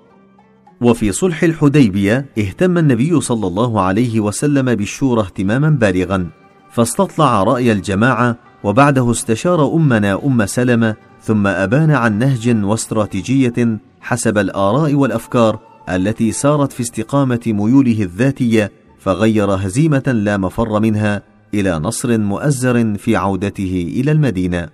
وفي 0.81 1.12
صلح 1.12 1.43
الحديبية 1.43 2.25
اهتم 2.38 2.77
النبي 2.77 3.21
صلى 3.21 3.47
الله 3.47 3.81
عليه 3.81 4.19
وسلم 4.19 4.75
بالشورى 4.75 5.21
اهتماما 5.21 5.69
بالغا 5.69 6.27
فاستطلع 6.71 7.43
رأي 7.43 7.71
الجماعة 7.71 8.38
وبعده 8.63 9.12
استشار 9.12 9.75
أمنا 9.75 10.25
أم 10.25 10.45
سلمة 10.45 10.95
ثم 11.21 11.47
أبان 11.47 11.91
عن 11.91 12.19
نهج 12.19 12.65
واستراتيجية 12.65 13.79
حسب 14.01 14.38
الآراء 14.38 14.93
والأفكار 14.93 15.60
التي 15.89 16.31
سارت 16.31 16.71
في 16.71 16.81
استقامة 16.81 17.41
ميوله 17.47 18.01
الذاتية 18.03 18.71
فغير 18.99 19.51
هزيمة 19.51 20.03
لا 20.07 20.38
مفر 20.38 20.79
منها 20.79 21.30
إلى 21.53 21.79
نصر 21.79 22.17
مؤزر 22.17 22.95
في 22.95 23.15
عودته 23.15 23.93
إلى 23.95 24.11
المدينة. 24.11 24.69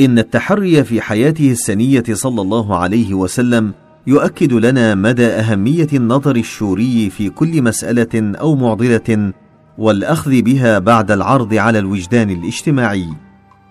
إن 0.00 0.18
التحري 0.18 0.84
في 0.84 1.00
حياته 1.00 1.50
السنية 1.50 2.04
صلى 2.12 2.40
الله 2.40 2.76
عليه 2.76 3.14
وسلم 3.14 3.72
يؤكد 4.06 4.52
لنا 4.52 4.94
مدى 4.94 5.26
أهمية 5.26 5.88
النظر 5.92 6.36
الشوري 6.36 7.10
في 7.10 7.30
كل 7.30 7.62
مسألة 7.62 8.38
أو 8.40 8.56
معضلة 8.56 9.32
والأخذ 9.78 10.42
بها 10.42 10.78
بعد 10.78 11.10
العرض 11.10 11.54
على 11.54 11.78
الوجدان 11.78 12.30
الاجتماعي. 12.30 13.08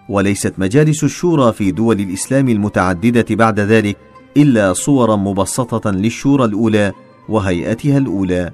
وليست 0.10 0.54
مجالس 0.58 1.04
الشورى 1.04 1.54
في 1.54 1.72
دول 1.72 2.00
الإسلام 2.00 2.50
المتعددة 2.50 3.26
بعد 3.36 3.60
ذلك 3.60 3.98
إلا 4.38 4.74
صورا 4.74 5.16
مبسطة 5.16 5.92
للشورى 5.92 6.46
الأولى 6.46 6.92
وهيئتها 7.30 7.98
الأولى. 7.98 8.52